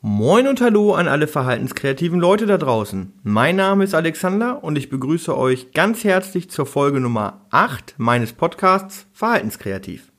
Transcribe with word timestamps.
Moin 0.00 0.46
und 0.46 0.60
hallo 0.60 0.94
an 0.94 1.08
alle 1.08 1.26
verhaltenskreativen 1.26 2.20
Leute 2.20 2.46
da 2.46 2.56
draußen. 2.56 3.14
Mein 3.24 3.56
Name 3.56 3.82
ist 3.82 3.96
Alexander 3.96 4.62
und 4.62 4.78
ich 4.78 4.90
begrüße 4.90 5.36
euch 5.36 5.72
ganz 5.72 6.04
herzlich 6.04 6.50
zur 6.50 6.66
Folge 6.66 7.00
Nummer 7.00 7.44
8 7.50 7.96
meines 7.98 8.32
Podcasts 8.32 9.06
Verhaltenskreativ. 9.12 10.12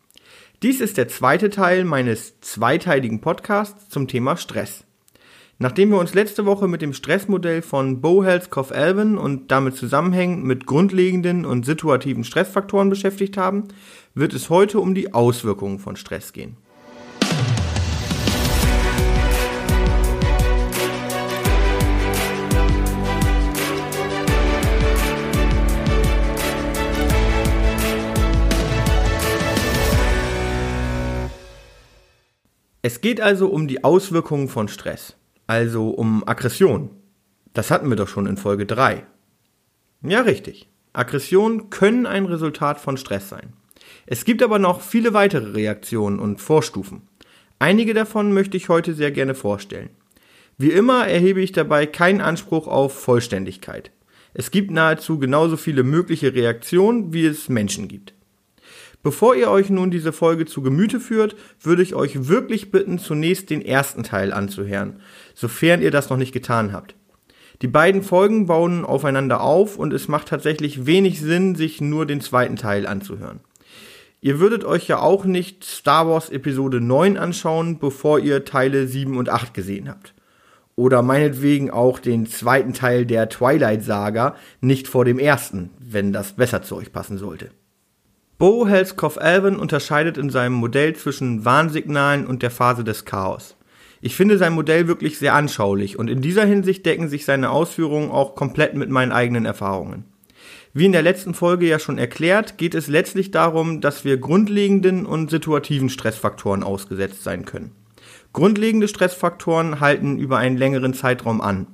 Dies 0.64 0.82
ist 0.82 0.98
der 0.98 1.08
zweite 1.08 1.50
Teil 1.50 1.86
meines 1.86 2.42
zweiteiligen 2.42 3.22
Podcasts 3.22 3.88
zum 3.88 4.10
Thema 4.10 4.36
Stress. 4.36 4.84
Nachdem 5.60 5.92
wir 5.92 6.00
uns 6.00 6.14
letzte 6.14 6.46
Woche 6.46 6.68
mit 6.68 6.82
dem 6.82 6.92
Stressmodell 6.92 7.62
von 7.62 8.02
Bohelskopf 8.02 8.74
Alvin 8.74 9.18
und 9.18 9.50
damit 9.50 9.78
zusammenhängend 9.78 10.44
mit 10.44 10.66
grundlegenden 10.66 11.46
und 11.46 11.66
situativen 11.66 12.26
Stressfaktoren 12.26 12.90
beschäftigt 12.90 13.38
haben, 13.38 13.70
wird 14.14 14.34
es 14.34 14.50
heute 14.50 14.82
um 14.82 14.94
die 14.94 15.14
Auswirkungen 15.14 15.80
von 15.80 15.96
Stress 15.96 16.34
gehen. 16.34 16.58
Es 32.82 33.02
geht 33.02 33.20
also 33.20 33.50
um 33.50 33.68
die 33.68 33.84
Auswirkungen 33.84 34.48
von 34.48 34.70
Stress, 34.70 35.18
also 35.48 35.90
um 35.90 36.26
Aggression. 36.26 36.92
Das 37.54 37.72
hatten 37.72 37.90
wir 37.90 37.98
doch 37.98 38.08
schon 38.08 38.26
in 38.26 38.38
Folge 38.38 38.66
3. 38.66 39.06
Ja, 40.04 40.22
richtig. 40.22 40.70
Aggressionen 40.94 41.70
können 41.70 42.06
ein 42.06 42.26
Resultat 42.26 42.80
von 42.80 42.96
Stress 42.96 43.28
sein. 43.28 43.52
Es 44.06 44.24
gibt 44.24 44.42
aber 44.42 44.60
noch 44.60 44.80
viele 44.80 45.14
weitere 45.14 45.52
Reaktionen 45.52 46.20
und 46.20 46.40
Vorstufen. 46.40 47.02
Einige 47.60 47.94
davon 47.94 48.32
möchte 48.34 48.56
ich 48.56 48.70
heute 48.70 48.94
sehr 48.94 49.12
gerne 49.12 49.36
vorstellen. 49.36 49.90
Wie 50.58 50.72
immer 50.72 51.06
erhebe 51.06 51.42
ich 51.42 51.52
dabei 51.52 51.86
keinen 51.86 52.22
Anspruch 52.22 52.68
auf 52.68 52.98
Vollständigkeit. 52.98 53.92
Es 54.34 54.52
gibt 54.52 54.72
nahezu 54.72 55.20
genauso 55.20 55.58
viele 55.58 55.84
mögliche 55.84 56.34
Reaktionen, 56.34 57.12
wie 57.12 57.26
es 57.26 57.50
Menschen 57.50 57.90
gibt. 57.90 58.14
Bevor 59.02 59.36
ihr 59.36 59.50
euch 59.50 59.70
nun 59.70 59.92
diese 59.92 60.12
Folge 60.12 60.46
zu 60.46 60.62
Gemüte 60.62 61.00
führt, 61.00 61.36
würde 61.62 61.82
ich 61.82 61.96
euch 61.96 62.28
wirklich 62.28 62.70
bitten, 62.70 63.00
zunächst 63.00 63.50
den 63.50 63.62
ersten 63.62 64.04
Teil 64.04 64.34
anzuhören, 64.34 65.00
sofern 65.34 65.82
ihr 65.82 65.92
das 65.92 66.10
noch 66.10 66.18
nicht 66.18 66.34
getan 66.34 66.74
habt. 66.74 66.96
Die 67.62 67.68
beiden 67.68 68.04
Folgen 68.04 68.46
bauen 68.46 68.86
aufeinander 68.86 69.42
auf 69.42 69.78
und 69.78 69.94
es 69.94 70.08
macht 70.08 70.28
tatsächlich 70.28 70.86
wenig 70.86 71.22
Sinn, 71.22 71.56
sich 71.56 71.80
nur 71.80 72.06
den 72.06 72.22
zweiten 72.22 72.58
Teil 72.58 72.88
anzuhören. 72.88 73.40
Ihr 74.22 74.42
würdet 74.42 74.66
euch 74.66 74.88
ja 74.88 75.00
auch 75.00 75.24
nicht 75.24 75.64
Star 75.64 76.08
Wars 76.08 76.30
Episode 76.30 76.82
9 76.82 77.18
anschauen, 77.18 77.80
bevor 77.80 78.20
ihr 78.20 78.44
Teile 78.44 78.86
7 78.86 79.18
und 79.18 79.30
8 79.30 79.54
gesehen 79.54 79.90
habt. 79.90 80.14
Oder 80.76 81.02
meinetwegen 81.02 81.72
auch 81.72 82.00
den 82.00 82.26
zweiten 82.28 82.74
Teil 82.74 83.06
der 83.06 83.30
Twilight 83.30 83.84
Saga 83.84 84.36
nicht 84.60 84.88
vor 84.88 85.06
dem 85.06 85.20
ersten, 85.20 85.70
wenn 85.80 86.12
das 86.12 86.34
besser 86.34 86.64
zu 86.64 86.76
euch 86.76 86.92
passen 86.92 87.18
sollte. 87.18 87.52
Bo 88.40 88.66
Helskov-Alvin 88.66 89.58
unterscheidet 89.58 90.18
in 90.18 90.30
seinem 90.30 90.54
Modell 90.54 90.96
zwischen 90.96 91.44
Warnsignalen 91.44 92.26
und 92.26 92.42
der 92.42 92.52
Phase 92.52 92.86
des 92.86 93.04
Chaos. 93.04 93.58
Ich 94.00 94.16
finde 94.16 94.38
sein 94.38 94.54
Modell 94.54 94.88
wirklich 94.88 95.20
sehr 95.20 95.34
anschaulich 95.34 96.00
und 96.00 96.10
in 96.10 96.22
dieser 96.22 96.46
Hinsicht 96.46 96.86
decken 96.86 97.10
sich 97.10 97.26
seine 97.26 97.50
Ausführungen 97.50 98.12
auch 98.12 98.36
komplett 98.36 98.76
mit 98.76 98.90
meinen 98.90 99.12
eigenen 99.12 99.46
Erfahrungen. 99.46 100.06
Wie 100.74 100.86
in 100.86 100.94
der 100.94 101.02
letzten 101.02 101.34
Folge 101.34 101.68
ja 101.68 101.80
schon 101.80 101.98
erklärt, 101.98 102.58
geht 102.58 102.76
es 102.76 102.88
letztlich 102.88 103.32
darum, 103.32 103.82
dass 103.82 104.06
wir 104.06 104.16
grundlegenden 104.16 105.06
und 105.06 105.30
situativen 105.30 105.90
Stressfaktoren 105.90 106.64
ausgesetzt 106.64 107.26
sein 107.26 107.44
können. 107.44 107.72
Grundlegende 108.32 108.88
Stressfaktoren 108.88 109.82
halten 109.82 110.18
über 110.18 110.38
einen 110.38 110.56
längeren 110.56 110.94
Zeitraum 110.94 111.42
an. 111.42 111.68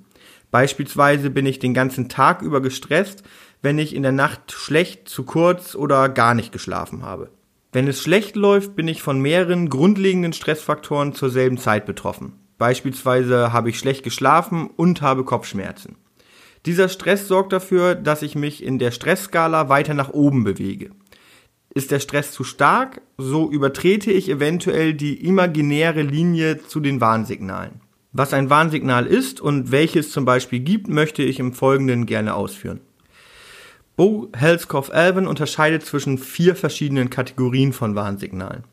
Beispielsweise 0.55 1.31
bin 1.31 1.45
ich 1.45 1.59
den 1.59 1.73
ganzen 1.73 2.07
Tag 2.07 2.41
über 2.41 2.61
gestresst, 2.61 3.23
wenn 3.61 3.77
ich 3.77 3.93
in 3.93 4.03
der 4.03 4.13
Nacht 4.13 4.53
schlecht, 4.53 5.09
zu 5.09 5.25
kurz 5.25 5.75
oder 5.75 6.07
gar 6.07 6.33
nicht 6.33 6.53
geschlafen 6.53 7.03
habe. 7.03 7.29
Wenn 7.73 7.89
es 7.89 8.01
schlecht 8.01 8.38
läuft, 8.38 8.73
bin 8.73 8.88
ich 8.88 9.01
von 9.01 9.19
mehreren 9.19 9.67
grundlegenden 9.67 10.31
Stressfaktoren 10.31 11.11
zur 11.11 11.29
selben 11.29 11.57
Zeit 11.57 11.85
betroffen. 11.85 12.39
Beispielsweise 12.57 13.51
habe 13.51 13.69
ich 13.69 13.77
schlecht 13.77 14.03
geschlafen 14.03 14.69
und 14.77 15.01
habe 15.01 15.25
Kopfschmerzen. 15.25 15.97
Dieser 16.65 16.88
Stress 16.88 17.27
sorgt 17.27 17.51
dafür, 17.51 17.94
dass 17.94 18.21
ich 18.21 18.35
mich 18.35 18.63
in 18.63 18.79
der 18.79 18.91
Stressskala 18.91 19.67
weiter 19.67 19.94
nach 19.94 20.11
oben 20.11 20.45
bewege. 20.45 20.91
Ist 21.73 21.91
der 21.91 21.99
Stress 21.99 22.31
zu 22.31 22.45
stark, 22.45 23.01
so 23.17 23.51
übertrete 23.51 24.09
ich 24.09 24.29
eventuell 24.29 24.94
die 24.94 25.21
imaginäre 25.25 26.01
Linie 26.01 26.65
zu 26.65 26.79
den 26.79 27.01
Warnsignalen. 27.01 27.81
Was 28.17 28.31
ein 28.33 28.49
Warnsignal 28.49 29.07
ist 29.07 29.41
und 29.41 29.73
welches 29.73 30.09
zum 30.09 30.23
Beispiel 30.23 30.61
gibt, 30.61 30.87
möchte 30.87 31.21
ich 31.21 31.37
im 31.37 31.51
Folgenden 31.51 32.05
gerne 32.05 32.33
ausführen. 32.33 32.79
Bo 33.97 34.29
Helskopf 34.33 34.89
Alvin 34.89 35.27
unterscheidet 35.27 35.85
zwischen 35.85 36.17
vier 36.17 36.55
verschiedenen 36.55 37.09
Kategorien 37.09 37.73
von 37.73 37.93
Warnsignalen. 37.93 38.63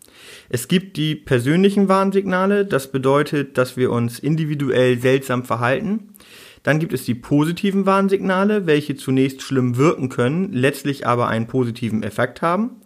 Es 0.48 0.68
gibt 0.68 0.96
die 0.96 1.16
persönlichen 1.16 1.88
Warnsignale, 1.88 2.64
das 2.64 2.92
bedeutet, 2.92 3.58
dass 3.58 3.76
wir 3.76 3.90
uns 3.90 4.20
individuell 4.20 5.00
seltsam 5.00 5.44
verhalten. 5.44 6.14
Dann 6.62 6.78
gibt 6.78 6.92
es 6.92 7.04
die 7.04 7.16
positiven 7.16 7.84
Warnsignale, 7.84 8.66
welche 8.66 8.94
zunächst 8.94 9.42
schlimm 9.42 9.76
wirken 9.76 10.08
können, 10.08 10.52
letztlich 10.52 11.04
aber 11.04 11.26
einen 11.26 11.48
positiven 11.48 12.04
Effekt 12.04 12.42
haben. 12.42 12.76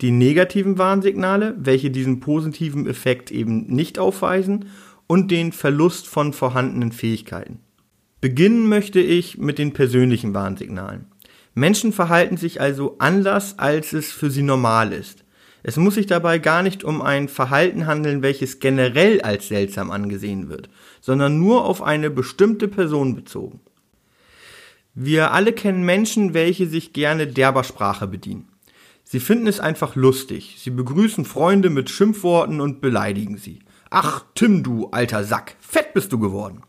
Die 0.00 0.10
negativen 0.10 0.76
Warnsignale, 0.76 1.54
welche 1.56 1.90
diesen 1.90 2.18
positiven 2.18 2.88
Effekt 2.88 3.30
eben 3.30 3.68
nicht 3.68 4.00
aufweisen. 4.00 4.64
Und 5.10 5.32
den 5.32 5.50
Verlust 5.50 6.06
von 6.06 6.32
vorhandenen 6.32 6.92
Fähigkeiten. 6.92 7.58
Beginnen 8.20 8.68
möchte 8.68 9.00
ich 9.00 9.38
mit 9.38 9.58
den 9.58 9.72
persönlichen 9.72 10.34
Warnsignalen. 10.34 11.06
Menschen 11.52 11.92
verhalten 11.92 12.36
sich 12.36 12.60
also 12.60 12.94
anders, 13.00 13.58
als 13.58 13.92
es 13.92 14.12
für 14.12 14.30
sie 14.30 14.44
normal 14.44 14.92
ist. 14.92 15.24
Es 15.64 15.76
muss 15.76 15.96
sich 15.96 16.06
dabei 16.06 16.38
gar 16.38 16.62
nicht 16.62 16.84
um 16.84 17.02
ein 17.02 17.26
Verhalten 17.26 17.88
handeln, 17.88 18.22
welches 18.22 18.60
generell 18.60 19.20
als 19.22 19.48
seltsam 19.48 19.90
angesehen 19.90 20.48
wird, 20.48 20.70
sondern 21.00 21.40
nur 21.40 21.64
auf 21.64 21.82
eine 21.82 22.08
bestimmte 22.08 22.68
Person 22.68 23.16
bezogen. 23.16 23.58
Wir 24.94 25.32
alle 25.32 25.52
kennen 25.52 25.84
Menschen, 25.84 26.34
welche 26.34 26.68
sich 26.68 26.92
gerne 26.92 27.26
derber 27.26 27.64
Sprache 27.64 28.06
bedienen. 28.06 28.46
Sie 29.02 29.18
finden 29.18 29.48
es 29.48 29.58
einfach 29.58 29.96
lustig. 29.96 30.54
Sie 30.60 30.70
begrüßen 30.70 31.24
Freunde 31.24 31.68
mit 31.68 31.90
Schimpfworten 31.90 32.60
und 32.60 32.80
beleidigen 32.80 33.38
sie. 33.38 33.58
Ach, 33.92 34.24
Tim, 34.36 34.62
du 34.62 34.86
alter 34.92 35.24
Sack, 35.24 35.56
fett 35.58 35.94
bist 35.94 36.12
du 36.12 36.20
geworden. 36.20 36.62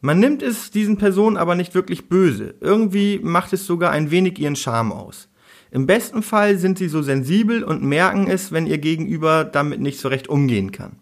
Man 0.00 0.18
nimmt 0.18 0.42
es 0.42 0.72
diesen 0.72 0.98
Personen 0.98 1.36
aber 1.36 1.54
nicht 1.54 1.76
wirklich 1.76 2.08
böse. 2.08 2.56
Irgendwie 2.60 3.20
macht 3.22 3.52
es 3.52 3.66
sogar 3.66 3.92
ein 3.92 4.10
wenig 4.10 4.40
ihren 4.40 4.56
Charme 4.56 4.90
aus. 4.90 5.28
Im 5.70 5.86
besten 5.86 6.24
Fall 6.24 6.58
sind 6.58 6.76
sie 6.76 6.88
so 6.88 7.02
sensibel 7.02 7.62
und 7.62 7.84
merken 7.84 8.26
es, 8.26 8.50
wenn 8.50 8.66
ihr 8.66 8.78
Gegenüber 8.78 9.44
damit 9.44 9.80
nicht 9.80 10.00
so 10.00 10.08
recht 10.08 10.28
umgehen 10.28 10.72
kann. 10.72 10.96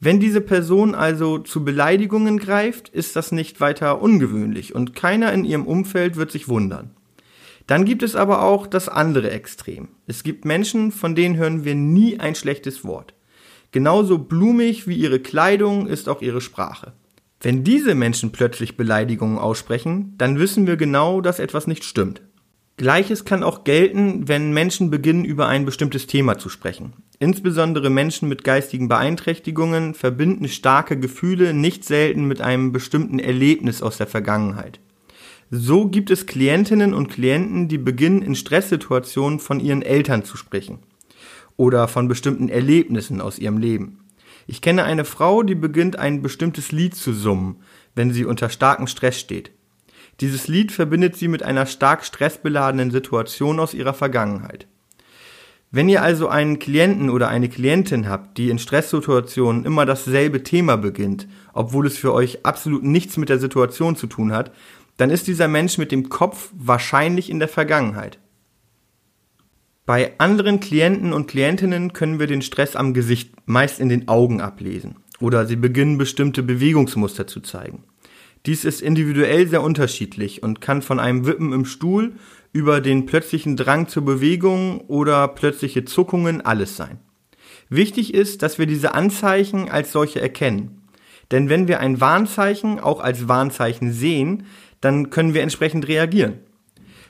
Wenn 0.00 0.20
diese 0.20 0.42
Person 0.42 0.94
also 0.94 1.38
zu 1.38 1.64
Beleidigungen 1.64 2.36
greift, 2.38 2.90
ist 2.90 3.16
das 3.16 3.32
nicht 3.32 3.60
weiter 3.60 4.02
ungewöhnlich 4.02 4.74
und 4.74 4.94
keiner 4.94 5.32
in 5.32 5.46
ihrem 5.46 5.66
Umfeld 5.66 6.16
wird 6.16 6.30
sich 6.30 6.48
wundern. 6.48 6.90
Dann 7.66 7.86
gibt 7.86 8.02
es 8.02 8.16
aber 8.16 8.42
auch 8.42 8.66
das 8.66 8.90
andere 8.90 9.30
Extrem. 9.30 9.88
Es 10.06 10.22
gibt 10.22 10.44
Menschen, 10.44 10.92
von 10.92 11.14
denen 11.14 11.36
hören 11.36 11.64
wir 11.64 11.74
nie 11.74 12.20
ein 12.20 12.34
schlechtes 12.34 12.84
Wort. 12.84 13.14
Genauso 13.72 14.18
blumig 14.18 14.86
wie 14.86 14.96
ihre 14.96 15.18
Kleidung 15.18 15.86
ist 15.86 16.06
auch 16.10 16.20
ihre 16.20 16.42
Sprache. 16.42 16.92
Wenn 17.40 17.64
diese 17.64 17.94
Menschen 17.94 18.30
plötzlich 18.30 18.76
Beleidigungen 18.76 19.38
aussprechen, 19.38 20.14
dann 20.18 20.38
wissen 20.38 20.66
wir 20.66 20.76
genau, 20.76 21.22
dass 21.22 21.38
etwas 21.38 21.66
nicht 21.66 21.82
stimmt. 21.82 22.20
Gleiches 22.76 23.24
kann 23.24 23.42
auch 23.42 23.64
gelten, 23.64 24.28
wenn 24.28 24.52
Menschen 24.52 24.90
beginnen, 24.90 25.24
über 25.24 25.48
ein 25.48 25.64
bestimmtes 25.64 26.06
Thema 26.06 26.36
zu 26.36 26.50
sprechen. 26.50 26.92
Insbesondere 27.18 27.88
Menschen 27.88 28.28
mit 28.28 28.44
geistigen 28.44 28.88
Beeinträchtigungen 28.88 29.94
verbinden 29.94 30.48
starke 30.48 30.98
Gefühle 30.98 31.54
nicht 31.54 31.84
selten 31.84 32.26
mit 32.26 32.42
einem 32.42 32.72
bestimmten 32.72 33.18
Erlebnis 33.18 33.82
aus 33.82 33.96
der 33.96 34.06
Vergangenheit. 34.06 34.80
So 35.50 35.88
gibt 35.88 36.10
es 36.10 36.26
Klientinnen 36.26 36.92
und 36.92 37.08
Klienten, 37.08 37.68
die 37.68 37.78
beginnen 37.78 38.22
in 38.22 38.34
Stresssituationen 38.34 39.38
von 39.38 39.60
ihren 39.60 39.82
Eltern 39.82 40.24
zu 40.24 40.36
sprechen 40.36 40.78
oder 41.62 41.86
von 41.86 42.08
bestimmten 42.08 42.48
Erlebnissen 42.48 43.20
aus 43.20 43.38
ihrem 43.38 43.56
Leben. 43.56 44.00
Ich 44.48 44.62
kenne 44.62 44.82
eine 44.82 45.04
Frau, 45.04 45.44
die 45.44 45.54
beginnt 45.54 45.96
ein 45.96 46.20
bestimmtes 46.20 46.72
Lied 46.72 46.96
zu 46.96 47.12
summen, 47.12 47.62
wenn 47.94 48.12
sie 48.12 48.24
unter 48.24 48.48
starkem 48.48 48.88
Stress 48.88 49.20
steht. 49.20 49.52
Dieses 50.18 50.48
Lied 50.48 50.72
verbindet 50.72 51.14
sie 51.14 51.28
mit 51.28 51.44
einer 51.44 51.66
stark 51.66 52.04
stressbeladenen 52.04 52.90
Situation 52.90 53.60
aus 53.60 53.74
ihrer 53.74 53.94
Vergangenheit. 53.94 54.66
Wenn 55.70 55.88
ihr 55.88 56.02
also 56.02 56.26
einen 56.26 56.58
Klienten 56.58 57.08
oder 57.08 57.28
eine 57.28 57.48
Klientin 57.48 58.08
habt, 58.08 58.38
die 58.38 58.50
in 58.50 58.58
Stresssituationen 58.58 59.64
immer 59.64 59.86
dasselbe 59.86 60.42
Thema 60.42 60.76
beginnt, 60.76 61.28
obwohl 61.52 61.86
es 61.86 61.96
für 61.96 62.12
euch 62.12 62.44
absolut 62.44 62.82
nichts 62.82 63.16
mit 63.18 63.28
der 63.28 63.38
Situation 63.38 63.94
zu 63.94 64.08
tun 64.08 64.32
hat, 64.32 64.50
dann 64.96 65.10
ist 65.10 65.28
dieser 65.28 65.46
Mensch 65.46 65.78
mit 65.78 65.92
dem 65.92 66.08
Kopf 66.08 66.50
wahrscheinlich 66.58 67.30
in 67.30 67.38
der 67.38 67.46
Vergangenheit. 67.46 68.18
Bei 69.84 70.12
anderen 70.18 70.60
Klienten 70.60 71.12
und 71.12 71.26
Klientinnen 71.26 71.92
können 71.92 72.20
wir 72.20 72.28
den 72.28 72.42
Stress 72.42 72.76
am 72.76 72.94
Gesicht, 72.94 73.34
meist 73.46 73.80
in 73.80 73.88
den 73.88 74.06
Augen 74.08 74.40
ablesen. 74.40 74.96
oder 75.20 75.46
sie 75.46 75.56
beginnen 75.56 75.98
bestimmte 75.98 76.42
Bewegungsmuster 76.42 77.28
zu 77.28 77.40
zeigen. 77.40 77.84
Dies 78.44 78.64
ist 78.64 78.82
individuell 78.82 79.46
sehr 79.46 79.62
unterschiedlich 79.62 80.42
und 80.42 80.60
kann 80.60 80.82
von 80.82 80.98
einem 80.98 81.26
Wippen 81.26 81.52
im 81.52 81.64
Stuhl 81.64 82.14
über 82.52 82.80
den 82.80 83.06
plötzlichen 83.06 83.56
Drang 83.56 83.86
zur 83.86 84.04
Bewegung 84.04 84.80
oder 84.88 85.28
plötzliche 85.28 85.84
Zuckungen 85.84 86.40
alles 86.40 86.76
sein. 86.76 86.98
Wichtig 87.68 88.14
ist, 88.14 88.42
dass 88.42 88.58
wir 88.58 88.66
diese 88.66 88.94
Anzeichen 88.94 89.70
als 89.70 89.92
solche 89.92 90.20
erkennen. 90.20 90.82
Denn 91.30 91.48
wenn 91.48 91.68
wir 91.68 91.78
ein 91.78 92.00
Warnzeichen 92.00 92.80
auch 92.80 93.00
als 93.00 93.28
Warnzeichen 93.28 93.92
sehen, 93.92 94.44
dann 94.80 95.10
können 95.10 95.34
wir 95.34 95.42
entsprechend 95.42 95.86
reagieren. 95.86 96.40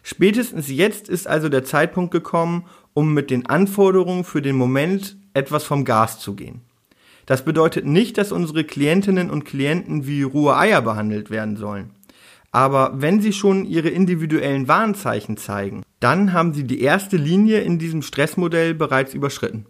Spätestens 0.02 0.68
jetzt 0.68 1.08
ist 1.08 1.28
also 1.28 1.48
der 1.48 1.64
Zeitpunkt 1.64 2.10
gekommen, 2.10 2.66
um 2.92 3.14
mit 3.14 3.30
den 3.30 3.46
Anforderungen 3.46 4.24
für 4.24 4.42
den 4.42 4.56
Moment 4.56 5.16
etwas 5.34 5.64
vom 5.64 5.84
Gas 5.84 6.18
zu 6.18 6.34
gehen. 6.34 6.62
Das 7.26 7.44
bedeutet 7.44 7.86
nicht, 7.86 8.18
dass 8.18 8.32
unsere 8.32 8.64
Klientinnen 8.64 9.30
und 9.30 9.44
Klienten 9.44 10.06
wie 10.06 10.22
rohe 10.22 10.56
Eier 10.56 10.82
behandelt 10.82 11.30
werden 11.30 11.56
sollen. 11.56 11.90
Aber 12.50 12.92
wenn 13.00 13.20
sie 13.20 13.32
schon 13.32 13.64
ihre 13.64 13.88
individuellen 13.88 14.68
Warnzeichen 14.68 15.36
zeigen, 15.36 15.82
dann 16.00 16.32
haben 16.32 16.52
sie 16.52 16.64
die 16.64 16.82
erste 16.82 17.16
Linie 17.16 17.60
in 17.60 17.78
diesem 17.78 18.02
Stressmodell 18.02 18.74
bereits 18.74 19.14
überschritten. 19.14 19.66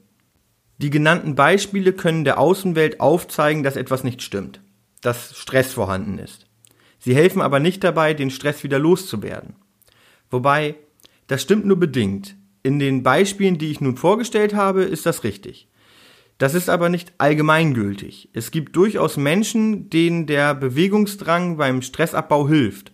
Die 0.78 0.90
genannten 0.90 1.36
Beispiele 1.36 1.92
können 1.92 2.24
der 2.24 2.40
Außenwelt 2.40 2.98
aufzeigen, 3.00 3.62
dass 3.62 3.76
etwas 3.76 4.02
nicht 4.02 4.22
stimmt, 4.22 4.60
dass 5.00 5.36
Stress 5.36 5.72
vorhanden 5.72 6.18
ist. 6.18 6.46
Sie 6.98 7.14
helfen 7.14 7.40
aber 7.40 7.60
nicht 7.60 7.84
dabei, 7.84 8.14
den 8.14 8.30
Stress 8.30 8.64
wieder 8.64 8.80
loszuwerden. 8.80 9.54
Wobei, 10.32 10.76
das 11.26 11.42
stimmt 11.42 11.66
nur 11.66 11.78
bedingt. 11.78 12.36
In 12.62 12.78
den 12.78 13.02
Beispielen, 13.02 13.58
die 13.58 13.70
ich 13.70 13.80
nun 13.80 13.96
vorgestellt 13.96 14.54
habe, 14.54 14.82
ist 14.82 15.04
das 15.04 15.24
richtig. 15.24 15.68
Das 16.38 16.54
ist 16.54 16.70
aber 16.70 16.88
nicht 16.88 17.12
allgemeingültig. 17.18 18.30
Es 18.32 18.50
gibt 18.50 18.74
durchaus 18.74 19.16
Menschen, 19.16 19.90
denen 19.90 20.26
der 20.26 20.54
Bewegungsdrang 20.54 21.58
beim 21.58 21.82
Stressabbau 21.82 22.48
hilft. 22.48 22.92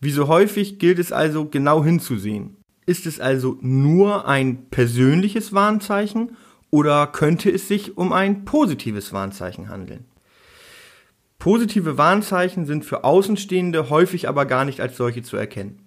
Wie 0.00 0.10
so 0.10 0.28
häufig 0.28 0.78
gilt 0.78 0.98
es 0.98 1.12
also 1.12 1.44
genau 1.44 1.84
hinzusehen. 1.84 2.56
Ist 2.86 3.06
es 3.06 3.20
also 3.20 3.58
nur 3.60 4.26
ein 4.26 4.70
persönliches 4.70 5.52
Warnzeichen 5.52 6.36
oder 6.70 7.06
könnte 7.06 7.50
es 7.50 7.68
sich 7.68 7.96
um 7.96 8.12
ein 8.12 8.44
positives 8.44 9.12
Warnzeichen 9.12 9.68
handeln? 9.68 10.06
Positive 11.38 11.98
Warnzeichen 11.98 12.66
sind 12.66 12.84
für 12.84 13.04
Außenstehende 13.04 13.90
häufig 13.90 14.28
aber 14.28 14.46
gar 14.46 14.64
nicht 14.64 14.80
als 14.80 14.96
solche 14.96 15.22
zu 15.22 15.36
erkennen. 15.36 15.81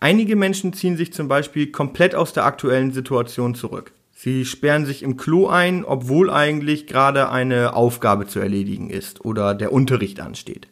Einige 0.00 0.36
Menschen 0.36 0.72
ziehen 0.72 0.96
sich 0.96 1.12
zum 1.12 1.26
Beispiel 1.26 1.72
komplett 1.72 2.14
aus 2.14 2.32
der 2.32 2.44
aktuellen 2.44 2.92
Situation 2.92 3.56
zurück. 3.56 3.92
Sie 4.14 4.44
sperren 4.44 4.86
sich 4.86 5.02
im 5.02 5.16
Klo 5.16 5.48
ein, 5.48 5.84
obwohl 5.84 6.30
eigentlich 6.30 6.86
gerade 6.86 7.30
eine 7.30 7.74
Aufgabe 7.74 8.26
zu 8.26 8.38
erledigen 8.38 8.90
ist 8.90 9.24
oder 9.24 9.54
der 9.54 9.72
Unterricht 9.72 10.20
ansteht. 10.20 10.68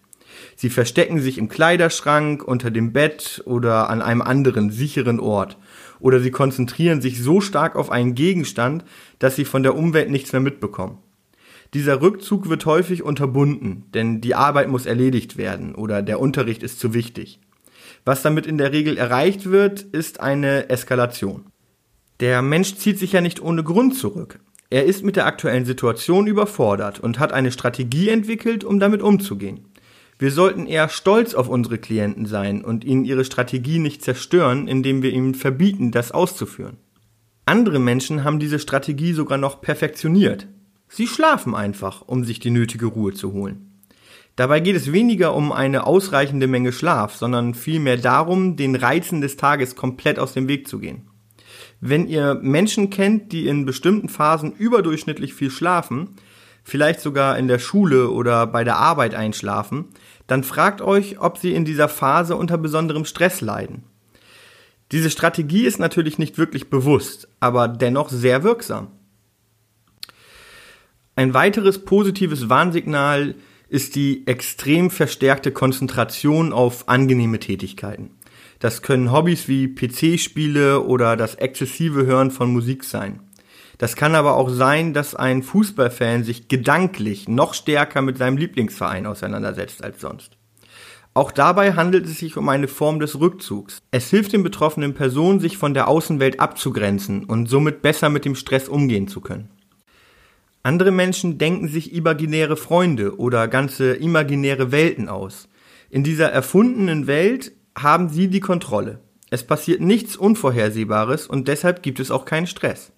Sie 0.55 0.71
verstecken 0.71 1.21
sich 1.21 1.39
im 1.39 1.49
Kleiderschrank, 1.49 2.45
unter 2.45 2.71
dem 2.71 2.93
Bett 2.93 3.43
oder 3.47 3.91
an 3.91 4.01
einem 4.01 4.23
anderen 4.23 4.71
sicheren 4.71 5.19
Ort. 5.19 5.59
Oder 5.99 6.21
sie 6.21 6.31
konzentrieren 6.31 7.01
sich 7.01 7.21
so 7.21 7.41
stark 7.41 7.75
auf 7.75 7.91
einen 7.91 8.15
Gegenstand, 8.15 8.85
dass 9.19 9.35
sie 9.35 9.45
von 9.45 9.63
der 9.63 9.75
Umwelt 9.75 10.11
nichts 10.11 10.33
mehr 10.33 10.41
mitbekommen. 10.41 10.99
Dieser 11.75 12.01
Rückzug 12.01 12.49
wird 12.49 12.65
häufig 12.65 13.03
unterbunden, 13.03 13.87
denn 13.93 14.21
die 14.21 14.37
Arbeit 14.37 14.69
muss 14.69 14.87
erledigt 14.87 15.37
werden 15.37 15.75
oder 15.75 16.01
der 16.03 16.21
Unterricht 16.21 16.63
ist 16.63 16.79
zu 16.79 16.95
wichtig. 16.95 17.41
Was 18.07 18.23
damit 18.23 18.47
in 18.47 18.57
der 18.57 18.73
Regel 18.73 18.97
erreicht 18.97 19.51
wird, 19.51 19.83
ist 19.83 20.21
eine 20.21 20.71
Eskalation. 20.71 21.47
Der 22.21 22.41
Mensch 22.41 22.77
zieht 22.77 23.01
sich 23.01 23.11
ja 23.13 23.21
nicht 23.21 23.43
ohne 23.43 23.65
Grund 23.65 23.97
zurück. 23.99 24.39
Er 24.71 24.85
ist 24.85 25.03
mit 25.03 25.17
der 25.17 25.27
aktuellen 25.27 25.65
Situation 25.65 26.29
überfordert 26.29 27.01
und 27.01 27.19
hat 27.19 27.33
eine 27.33 27.51
Strategie 27.51 28.09
entwickelt, 28.09 28.63
um 28.63 28.79
damit 28.79 29.03
umzugehen. 29.03 29.67
Wir 30.21 30.31
sollten 30.31 30.67
eher 30.67 30.89
stolz 30.89 31.35
auf 31.35 31.49
unsere 31.49 31.79
Klienten 31.79 32.27
sein 32.27 32.65
und 32.65 32.85
ihnen 32.85 33.05
ihre 33.05 33.25
Strategie 33.25 33.81
nicht 33.81 34.05
zerstören, 34.05 34.69
indem 34.69 35.03
wir 35.03 35.11
ihnen 35.11 35.35
verbieten, 35.35 35.91
das 35.91 36.13
auszuführen. 36.13 36.77
Andere 37.45 37.81
Menschen 37.81 38.23
haben 38.23 38.39
diese 38.39 38.61
Strategie 38.61 39.15
sogar 39.15 39.37
noch 39.37 39.61
perfektioniert. 39.61 40.47
Sie 40.89 41.09
schlafen 41.09 41.57
einfach, 41.57 42.03
um 42.07 42.23
sich 42.23 42.39
die 42.39 42.51
nötige 42.51 42.87
Ruhe 42.87 43.15
zu 43.15 43.33
holen. 43.33 43.66
Dabei 44.37 44.61
geht 44.61 44.77
es 44.77 44.93
weniger 44.93 45.35
um 45.35 45.51
eine 45.51 45.87
ausreichende 45.87 46.47
Menge 46.47 46.73
Schlaf, 46.73 47.17
sondern 47.17 47.55
vielmehr 47.55 47.97
darum, 47.97 48.57
den 48.57 48.77
Reizen 48.77 49.23
des 49.23 49.37
Tages 49.37 49.77
komplett 49.77 50.19
aus 50.19 50.35
dem 50.35 50.47
Weg 50.47 50.69
zu 50.69 50.79
gehen. 50.79 51.09
Wenn 51.81 52.07
ihr 52.07 52.39
Menschen 52.43 52.91
kennt, 52.91 53.33
die 53.33 53.49
in 53.49 53.65
bestimmten 53.65 54.11
Phasen 54.11 54.53
überdurchschnittlich 54.53 55.33
viel 55.33 55.51
schlafen, 55.51 56.17
vielleicht 56.65 57.01
sogar 57.01 57.39
in 57.39 57.49
der 57.49 57.59
Schule 57.59 58.11
oder 58.11 58.47
bei 58.47 58.63
der 58.63 58.77
Arbeit 58.77 59.15
einschlafen, 59.15 59.87
dann 60.27 60.45
fragt 60.45 60.83
euch, 60.83 61.19
ob 61.19 61.39
sie 61.39 61.55
in 61.55 61.65
dieser 61.65 61.89
Phase 61.89 62.37
unter 62.37 62.59
besonderem 62.59 63.05
Stress 63.05 63.41
leiden. 63.41 63.85
Diese 64.93 65.11
Strategie 65.11 65.65
ist 65.65 65.79
natürlich 65.79 66.19
nicht 66.19 66.39
wirklich 66.39 66.69
bewusst, 66.69 67.29
aber 67.41 67.69
dennoch 67.69 68.11
sehr 68.11 68.43
wirksam. 68.43 68.89
Ein 71.15 71.33
weiteres 71.33 71.85
positives 71.85 72.49
Warnsignal 72.49 73.35
ist 73.69 73.97
die 73.97 74.27
extrem 74.27 74.91
verstärkte 74.91 75.53
Konzentration 75.53 76.53
auf 76.53 76.89
angenehme 76.89 77.39
Tätigkeiten. 77.39 78.11
Das 78.59 78.83
können 78.83 79.13
Hobbys 79.13 79.49
wie 79.49 79.69
PC-Spiele 79.69 80.83
oder 80.83 81.17
das 81.17 81.35
exzessive 81.35 82.07
Hören 82.07 82.31
von 82.31 82.53
Musik 82.53 82.85
sein. 82.85 83.21
Das 83.79 83.97
kann 83.97 84.15
aber 84.15 84.37
auch 84.37 84.49
sein, 84.49 84.95
dass 84.95 85.15
ein 85.15 85.43
Fußballfan 85.43 86.25
sich 86.25 86.49
gedanklich 86.49 87.29
noch 87.29 87.53
stärker 87.53 88.01
mit 88.01 88.17
seinem 88.17 88.39
Lieblingsverein 88.39 89.07
auseinandersetzt 89.07 89.85
als 89.85 90.01
sonst. 90.01 90.37
Auch 91.13 91.31
dabei 91.31 91.75
handelt 91.75 92.07
es 92.07 92.19
sich 92.19 92.37
um 92.37 92.49
eine 92.49 92.69
Form 92.69 93.01
des 93.01 93.19
Rückzugs. 93.19 93.83
Es 93.91 94.11
hilft 94.11 94.33
den 94.33 94.43
betroffenen 94.43 94.95
Personen, 94.95 95.41
sich 95.41 95.57
von 95.57 95.73
der 95.73 95.89
Außenwelt 95.89 96.41
abzugrenzen 96.41 97.25
und 97.25 97.49
somit 97.49 97.83
besser 97.83 98.09
mit 98.11 98.25
dem 98.25 98.35
Stress 98.35 98.69
umgehen 98.69 99.09
zu 99.09 99.21
können. 99.21 99.51
Andere 100.67 100.91
Menschen 100.91 101.39
denken 101.39 101.69
sich 101.69 101.95
imaginäre 101.95 102.57
Freunde 102.57 103.21
oder 103.21 103.47
ganze 103.47 103.93
imaginäre 103.95 104.73
Welten 104.73 105.09
aus. 105.09 105.49
In 105.91 106.03
dieser 106.03 106.33
erfundenen 106.33 107.07
Welt 107.07 107.53
haben 107.79 108.09
Sie 108.09 108.27
die 108.27 108.41
Kontrolle. 108.41 108.99
Es 109.31 109.45
passiert 109.45 109.81
nichts 109.81 110.17
Unvorhersehbares 110.17 111.29
und 111.29 111.47
deshalb 111.47 111.85
gibt 111.85 112.01
es 112.01 112.11
auch 112.11 112.25
keinen 112.25 112.49
Stress. 112.49 112.91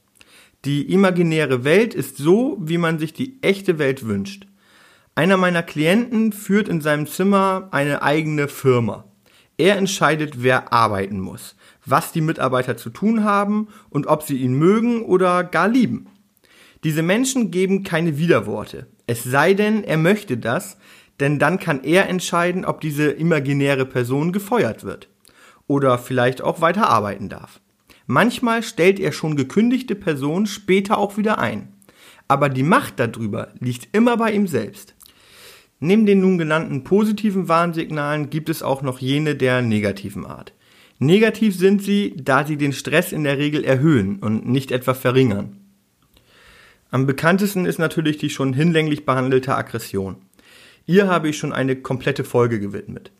Die 0.64 0.90
imaginäre 0.90 1.62
Welt 1.62 1.92
ist 1.92 2.16
so, 2.16 2.56
wie 2.58 2.78
man 2.78 2.98
sich 2.98 3.12
die 3.12 3.36
echte 3.42 3.78
Welt 3.78 4.06
wünscht. 4.06 4.46
Einer 5.14 5.36
meiner 5.36 5.62
Klienten 5.62 6.32
führt 6.32 6.70
in 6.70 6.80
seinem 6.80 7.06
Zimmer 7.06 7.68
eine 7.70 8.00
eigene 8.00 8.48
Firma. 8.48 9.04
Er 9.58 9.76
entscheidet, 9.76 10.42
wer 10.42 10.72
arbeiten 10.72 11.20
muss, 11.20 11.54
was 11.84 12.12
die 12.12 12.22
Mitarbeiter 12.22 12.78
zu 12.78 12.88
tun 12.88 13.24
haben 13.24 13.68
und 13.90 14.06
ob 14.06 14.22
sie 14.22 14.38
ihn 14.38 14.54
mögen 14.54 15.02
oder 15.02 15.44
gar 15.44 15.68
lieben. 15.68 16.08
Diese 16.84 17.02
Menschen 17.02 17.50
geben 17.50 17.82
keine 17.82 18.18
Widerworte. 18.18 18.86
Es 19.06 19.24
sei 19.24 19.54
denn, 19.54 19.84
er 19.84 19.96
möchte 19.96 20.36
das, 20.36 20.78
denn 21.20 21.38
dann 21.38 21.58
kann 21.58 21.82
er 21.82 22.08
entscheiden, 22.08 22.64
ob 22.64 22.80
diese 22.80 23.10
imaginäre 23.10 23.86
Person 23.86 24.32
gefeuert 24.32 24.84
wird 24.84 25.08
oder 25.66 25.98
vielleicht 25.98 26.42
auch 26.42 26.60
weiter 26.60 26.88
arbeiten 26.88 27.28
darf. 27.28 27.60
Manchmal 28.06 28.62
stellt 28.62 28.98
er 29.00 29.12
schon 29.12 29.36
gekündigte 29.36 29.94
Personen 29.94 30.46
später 30.46 30.98
auch 30.98 31.16
wieder 31.16 31.38
ein. 31.38 31.74
Aber 32.26 32.48
die 32.48 32.62
Macht 32.62 32.98
darüber 32.98 33.52
liegt 33.60 33.94
immer 33.94 34.16
bei 34.16 34.32
ihm 34.32 34.46
selbst. 34.46 34.94
Neben 35.80 36.06
den 36.06 36.20
nun 36.20 36.38
genannten 36.38 36.84
positiven 36.84 37.48
Warnsignalen 37.48 38.30
gibt 38.30 38.48
es 38.48 38.62
auch 38.62 38.82
noch 38.82 38.98
jene 38.98 39.36
der 39.36 39.62
negativen 39.62 40.26
Art. 40.26 40.52
Negativ 40.98 41.56
sind 41.56 41.82
sie, 41.82 42.14
da 42.16 42.44
sie 42.44 42.56
den 42.56 42.72
Stress 42.72 43.12
in 43.12 43.24
der 43.24 43.38
Regel 43.38 43.62
erhöhen 43.62 44.18
und 44.18 44.48
nicht 44.48 44.72
etwa 44.72 44.94
verringern. 44.94 45.67
Am 46.90 47.06
bekanntesten 47.06 47.66
ist 47.66 47.78
natürlich 47.78 48.16
die 48.16 48.30
schon 48.30 48.54
hinlänglich 48.54 49.04
behandelte 49.04 49.54
Aggression. 49.54 50.16
Ihr 50.86 51.06
habe 51.06 51.28
ich 51.28 51.36
schon 51.36 51.52
eine 51.52 51.76
komplette 51.76 52.24
Folge 52.24 52.60
gewidmet. 52.60 53.12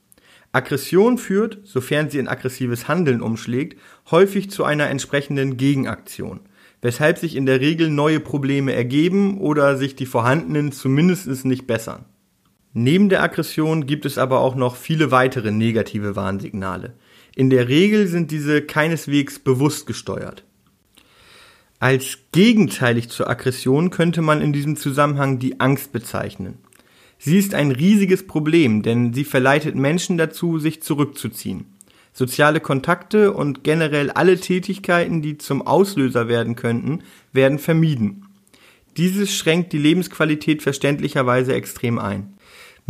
Aggression 0.52 1.18
führt, 1.18 1.58
sofern 1.64 2.08
sie 2.08 2.18
in 2.18 2.28
aggressives 2.28 2.88
Handeln 2.88 3.20
umschlägt, 3.20 3.78
häufig 4.10 4.50
zu 4.50 4.64
einer 4.64 4.88
entsprechenden 4.88 5.58
Gegenaktion, 5.58 6.40
weshalb 6.80 7.18
sich 7.18 7.37
in 7.37 7.44
der 7.44 7.60
Regel 7.60 7.90
neue 7.90 8.20
Probleme 8.20 8.72
ergeben 8.72 9.38
oder 9.38 9.76
sich 9.76 9.94
die 9.94 10.06
vorhandenen 10.06 10.72
zumindest 10.72 11.44
nicht 11.44 11.66
bessern. 11.66 12.06
Neben 12.72 13.10
der 13.10 13.22
Aggression 13.22 13.87
gibt 13.87 14.06
es 14.06 14.16
aber 14.16 14.40
auch 14.40 14.54
noch 14.54 14.76
viele 14.76 15.10
weitere 15.10 15.50
negative 15.50 16.16
Warnsignale. 16.16 16.94
In 17.37 17.50
der 17.50 17.68
Regel 17.68 18.06
sind 18.06 18.30
diese 18.30 18.62
keineswegs 18.62 19.38
bewusst 19.38 19.87
gesteuert. 19.87 20.44
Als 21.80 22.18
gegenteilig 22.32 23.08
zur 23.08 23.30
Aggression 23.30 23.90
könnte 23.90 24.20
man 24.20 24.42
in 24.42 24.52
diesem 24.52 24.76
Zusammenhang 24.76 25.38
die 25.38 25.61
Angst 25.61 25.92
bezeichnen. 25.92 26.58
Sie 27.18 27.38
ist 27.38 27.54
ein 27.54 27.70
riesiges 27.70 28.26
Problem, 28.26 28.82
denn 28.82 29.12
sie 29.12 29.25
verleitet 29.25 29.76
Menschen 29.76 30.18
dazu, 30.18 30.58
sich 30.58 30.82
zurückzuziehen. 30.82 31.66
Soziale 32.12 32.58
Kontakte 32.58 33.32
und 33.32 33.62
generell 33.62 34.11
alle 34.11 34.40
Tätigkeiten, 34.40 35.23
die 35.23 35.38
zum 35.38 35.64
Auslöser 35.64 36.26
werden 36.26 36.56
könnten, 36.56 37.04
werden 37.32 37.61
vermieden. 37.61 38.26
Dieses 38.97 39.32
schränkt 39.32 39.73
die 39.73 39.78
Lebensqualität 39.78 40.62
verständlicherweise 40.62 41.54
extrem 41.54 42.00
ein. 42.00 42.35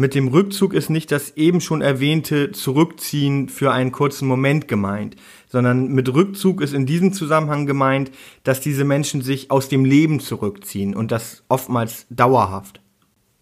Mit 0.00 0.14
dem 0.14 0.28
Rückzug 0.28 0.74
ist 0.74 0.90
nicht 0.90 1.10
das 1.10 1.36
eben 1.36 1.60
schon 1.60 1.82
erwähnte 1.82 2.52
Zurückziehen 2.52 3.48
für 3.48 3.72
einen 3.72 3.90
kurzen 3.90 4.28
Moment 4.28 4.68
gemeint, 4.68 5.16
sondern 5.48 5.88
mit 5.88 6.14
Rückzug 6.14 6.60
ist 6.60 6.72
in 6.72 6.86
diesem 6.86 7.12
Zusammenhang 7.12 7.66
gemeint, 7.66 8.12
dass 8.44 8.60
diese 8.60 8.84
Menschen 8.84 9.22
sich 9.22 9.50
aus 9.50 9.68
dem 9.68 9.84
Leben 9.84 10.20
zurückziehen 10.20 10.94
und 10.94 11.10
das 11.10 11.42
oftmals 11.48 12.06
dauerhaft. 12.10 12.80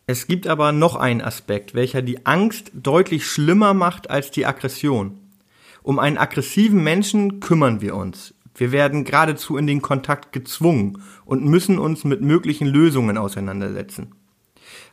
Es 0.06 0.28
gibt 0.28 0.46
aber 0.46 0.72
noch 0.72 0.96
einen 0.96 1.20
Aspekt, 1.20 1.74
welcher 1.74 2.00
die 2.00 2.24
Angst 2.24 2.72
deutlich 2.72 3.26
schlimmer 3.26 3.74
macht 3.74 4.08
als 4.08 4.30
die 4.30 4.46
Aggression. 4.46 5.18
Um 5.82 5.98
einen 5.98 6.16
aggressiven 6.16 6.82
Menschen 6.82 7.40
kümmern 7.40 7.82
wir 7.82 7.94
uns. 7.94 8.32
Wir 8.54 8.72
werden 8.72 9.04
geradezu 9.04 9.58
in 9.58 9.66
den 9.66 9.82
Kontakt 9.82 10.32
gezwungen 10.32 11.02
und 11.26 11.44
müssen 11.44 11.78
uns 11.78 12.04
mit 12.04 12.22
möglichen 12.22 12.66
Lösungen 12.66 13.18
auseinandersetzen. 13.18 14.14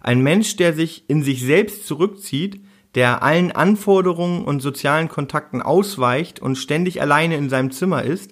Ein 0.03 0.22
Mensch, 0.22 0.57
der 0.57 0.74
sich 0.74 1.10
in 1.10 1.24
sich 1.24 1.41
selbst 1.41 1.88
zurückzieht, 1.88 2.62
der 2.93 3.24
allen 3.24 3.51
Anforderungen 3.51 4.43
und 4.43 4.62
sozialen 4.62 5.07
Kontakten 5.07 5.62
ausweicht 5.62 6.39
und 6.41 6.57
ständig 6.57 7.01
alleine 7.01 7.38
in 7.38 7.50
seinem 7.50 7.72
Zimmer 7.72 8.03
ist, 8.03 8.31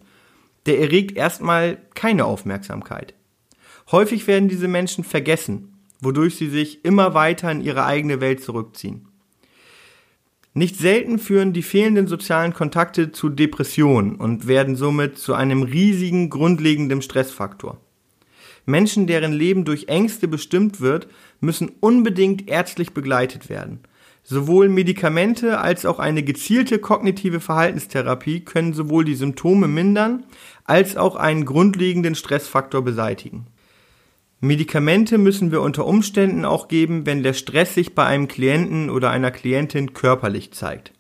der 0.66 0.80
erregt 0.80 1.18
erstmal 1.18 1.78
keine 1.96 2.26
Aufmerksamkeit. 2.26 3.16
Häufig 3.90 4.28
werden 4.28 4.50
diese 4.50 4.68
Menschen 4.68 5.04
vergessen, 5.04 5.74
wodurch 6.02 6.36
sie 6.36 6.50
sich 6.50 6.86
immer 6.86 7.14
weiter 7.14 7.50
in 7.50 7.62
ihre 7.62 7.86
eigene 7.86 8.22
Welt 8.22 8.44
zurückziehen. 8.44 9.08
Nicht 10.54 10.76
selten 10.76 11.18
führen 11.18 11.54
die 11.54 11.64
fehlenden 11.64 12.08
sozialen 12.08 12.54
Kontakte 12.54 13.14
zu 13.14 13.30
Depressionen 13.30 14.16
und 14.16 14.48
werden 14.48 14.76
somit 14.76 15.18
zu 15.18 15.34
einem 15.34 15.64
riesigen 15.64 16.30
grundlegenden 16.30 17.02
Stressfaktor. 17.02 17.80
Menschen, 18.72 19.06
deren 19.06 19.34
Leben 19.34 19.66
durch 19.66 19.88
Ängste 19.88 20.28
bestimmt 20.28 20.82
wird, 20.82 21.08
müssen 21.40 21.72
unbedingt 21.80 22.50
ärztlich 22.50 22.94
begleitet 22.94 23.50
werden. 23.50 23.82
Sowohl 24.24 24.70
Medikamente 24.70 25.60
als 25.60 25.86
auch 25.86 26.00
eine 26.00 26.24
gezielte 26.24 26.80
kognitive 26.80 27.40
Verhaltenstherapie 27.40 28.42
können 28.42 28.74
sowohl 28.74 29.04
die 29.04 29.16
Symptome 29.16 29.68
mindern 29.68 30.26
als 30.64 30.96
auch 30.96 31.16
einen 31.16 31.46
grundlegenden 31.46 32.16
Stressfaktor 32.16 32.84
beseitigen. 32.84 33.48
Medikamente 34.40 35.18
müssen 35.18 35.52
wir 35.52 35.62
unter 35.62 35.86
Umständen 35.86 36.46
auch 36.46 36.68
geben, 36.68 37.06
wenn 37.06 37.22
der 37.22 37.34
Stress 37.34 37.76
sich 37.76 37.94
bei 37.94 38.06
einem 38.06 38.28
Klienten 38.28 38.90
oder 38.90 39.12
einer 39.12 39.30
Klientin 39.32 39.94
körperlich 39.94 40.52
zeigt. 40.52 40.94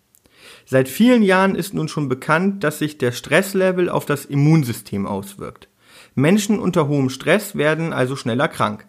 Seit 0.65 0.87
vielen 0.87 1.23
Jahren 1.23 1.55
ist 1.55 1.73
nun 1.73 1.87
schon 1.87 2.07
bekannt, 2.07 2.63
dass 2.63 2.79
sich 2.79 2.97
der 2.97 3.11
Stresslevel 3.11 3.89
auf 3.89 4.05
das 4.05 4.25
Immunsystem 4.25 5.07
auswirkt. 5.07 5.70
Menschen 6.13 6.59
unter 6.59 6.87
hohem 6.87 7.09
Stress 7.09 7.55
werden 7.55 7.93
also 7.93 8.15
schneller 8.15 8.47
krank. 8.47 8.87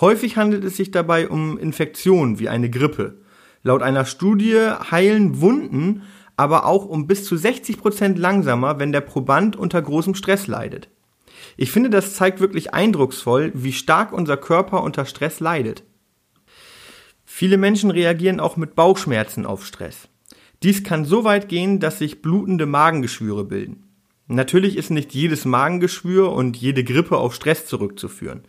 Häufig 0.00 0.36
handelt 0.36 0.64
es 0.64 0.76
sich 0.76 0.90
dabei 0.90 1.28
um 1.28 1.58
Infektionen 1.58 2.38
wie 2.38 2.48
eine 2.48 2.70
Grippe. 2.70 3.20
Laut 3.62 3.82
einer 3.82 4.04
Studie 4.04 4.56
heilen 4.90 5.40
Wunden 5.40 6.02
aber 6.40 6.64
auch 6.64 6.86
um 6.86 7.06
bis 7.06 7.26
zu 7.26 7.36
60 7.36 7.76
Prozent 7.76 8.18
langsamer, 8.18 8.78
wenn 8.78 8.92
der 8.92 9.02
Proband 9.02 9.56
unter 9.56 9.82
großem 9.82 10.14
Stress 10.14 10.46
leidet. 10.46 10.88
Ich 11.58 11.70
finde, 11.70 11.90
das 11.90 12.14
zeigt 12.14 12.40
wirklich 12.40 12.72
eindrucksvoll, 12.72 13.52
wie 13.54 13.74
stark 13.74 14.10
unser 14.14 14.38
Körper 14.38 14.82
unter 14.82 15.04
Stress 15.04 15.40
leidet. 15.40 15.82
Viele 17.26 17.58
Menschen 17.58 17.90
reagieren 17.90 18.40
auch 18.40 18.56
mit 18.56 18.74
Bauchschmerzen 18.74 19.44
auf 19.44 19.66
Stress. 19.66 20.08
Dies 20.62 20.82
kann 20.82 21.04
so 21.04 21.24
weit 21.24 21.50
gehen, 21.50 21.78
dass 21.78 21.98
sich 21.98 22.22
blutende 22.22 22.64
Magengeschwüre 22.64 23.44
bilden. 23.44 23.89
Natürlich 24.32 24.76
ist 24.76 24.90
nicht 24.90 25.12
jedes 25.12 25.44
Magengeschwür 25.44 26.30
und 26.30 26.56
jede 26.56 26.84
Grippe 26.84 27.16
auf 27.16 27.34
Stress 27.34 27.66
zurückzuführen. 27.66 28.44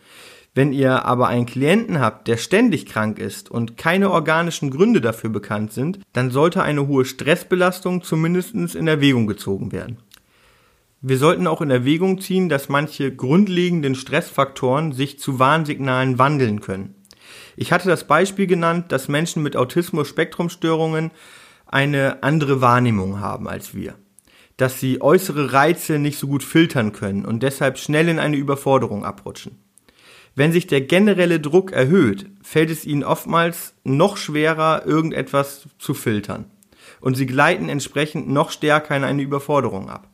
Wenn 0.54 0.74
ihr 0.74 1.06
aber 1.06 1.28
einen 1.28 1.48
Klienten 1.48 2.00
habt, 2.00 2.28
der 2.28 2.38
ständig 2.38 2.86
krank 2.86 3.18
ist 3.18 3.50
und 3.50 3.78
keine 3.78 4.12
organischen 4.12 4.70
Gründe 4.70 5.02
dafür 5.02 5.32
bekannt 5.32 5.74
sind, 5.74 5.98
dann 6.14 6.30
sollte 6.30 6.62
eine 6.62 6.86
hohe 6.88 7.04
Stressbelastung 7.04 8.04
zumindest 8.04 8.54
in 8.76 8.88
Erwägung 8.88 9.26
gezogen 9.26 9.72
werden. 9.72 9.98
Wir 11.02 11.18
sollten 11.18 11.48
auch 11.48 11.62
in 11.62 11.72
Erwägung 11.72 12.22
ziehen, 12.22 12.48
dass 12.48 12.70
manche 12.70 13.16
grundlegenden 13.16 13.96
Stressfaktoren 13.96 14.92
sich 14.92 15.18
zu 15.18 15.40
Warnsignalen 15.40 16.20
wandeln 16.20 16.62
können. 16.62 16.94
Ich 17.56 17.72
hatte 17.72 17.90
das 17.90 18.06
Beispiel 18.06 18.46
genannt, 18.46 18.92
dass 18.92 19.08
Menschen 19.08 19.42
mit 19.42 19.56
Autismus-Spektrumstörungen 19.56 21.10
eine 21.66 22.22
andere 22.22 22.62
Wahrnehmung 22.62 23.20
haben 23.20 23.48
als 23.48 23.74
wir. 23.74 23.96
Dass 24.62 24.80
sie 24.80 25.02
äußere 25.02 25.54
Reize 25.54 25.98
nicht 25.98 26.20
so 26.20 26.28
gut 26.28 26.44
filtern 26.44 26.92
können 26.92 27.26
und 27.26 27.42
deshalb 27.42 27.80
schnell 27.80 28.08
in 28.08 28.20
eine 28.20 28.38
Überforderung 28.38 29.04
abrutschen. 29.04 29.58
Wenn 30.36 30.52
sich 30.52 30.68
der 30.68 30.82
generelle 30.82 31.40
Druck 31.40 31.72
erhöht, 31.72 32.30
fällt 32.44 32.70
es 32.70 32.86
ihnen 32.86 33.04
oftmals 33.04 33.74
noch 33.84 34.18
schwerer, 34.18 34.86
irgendetwas 34.86 35.68
zu 35.80 35.96
filtern. 35.96 36.46
Und 37.00 37.18
sie 37.18 37.26
gleiten 37.26 37.70
entsprechend 37.70 38.30
noch 38.30 38.52
stärker 38.52 38.96
in 38.96 39.04
eine 39.04 39.24
Überforderung 39.24 39.90
ab. 39.90 40.12